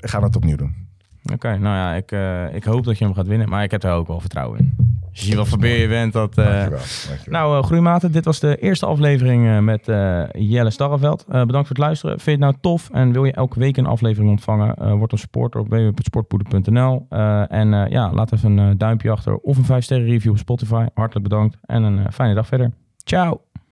ga 0.00 0.22
het 0.22 0.36
opnieuw 0.36 0.56
doen. 0.56 0.74
Oké, 1.34 1.58
nou 1.58 1.76
ja, 1.76 1.94
ik, 1.94 2.10
ik 2.54 2.64
hoop 2.64 2.84
dat 2.84 2.98
je 2.98 3.04
hem 3.04 3.14
gaat 3.14 3.26
winnen. 3.26 3.48
Maar 3.48 3.62
ik 3.62 3.70
heb 3.70 3.82
er 3.82 3.92
ook 3.92 4.06
wel 4.06 4.20
vertrouwen 4.20 4.58
in. 4.58 4.91
Als 5.12 5.20
je 5.26 5.36
wat 5.36 5.48
verbeer 5.48 5.80
je 5.80 5.88
bent, 5.88 6.12
dat... 6.12 6.38
eh, 6.38 6.44
Dankjewel. 6.44 6.78
dankjewel. 7.08 7.40
Nou, 7.40 7.56
uh, 7.58 7.62
groeimaten, 7.64 8.12
dit 8.12 8.24
was 8.24 8.40
de 8.40 8.56
eerste 8.56 8.86
aflevering 8.86 9.46
eh, 9.46 9.58
met 9.58 9.86
Jelle 10.32 10.70
Starreveld. 10.70 11.24
Bedankt 11.26 11.52
voor 11.52 11.62
het 11.68 11.78
luisteren. 11.78 12.20
Vind 12.20 12.24
je 12.24 12.30
het 12.30 12.40
nou 12.40 12.54
tof 12.60 12.90
en 12.92 13.12
wil 13.12 13.24
je 13.24 13.32
elke 13.32 13.58
week 13.58 13.76
een 13.76 13.86
aflevering 13.86 14.30
ontvangen? 14.30 14.96
Word 14.98 15.12
een 15.12 15.18
supporter 15.18 15.60
op 15.60 15.68
www.sportpoeder.nl. 15.68 17.06
En 17.48 17.68
ja, 17.90 18.12
laat 18.12 18.32
even 18.32 18.56
een 18.56 18.78
duimpje 18.78 19.10
achter 19.10 19.36
of 19.36 19.56
een 19.56 19.64
5 19.64 19.84
sterren 19.84 20.06
review 20.06 20.30
op 20.30 20.38
Spotify. 20.38 20.86
Hartelijk 20.94 21.28
bedankt 21.28 21.56
en 21.62 21.82
een 21.82 22.12
fijne 22.12 22.34
dag 22.34 22.46
verder. 22.46 22.70
Ciao! 23.04 23.51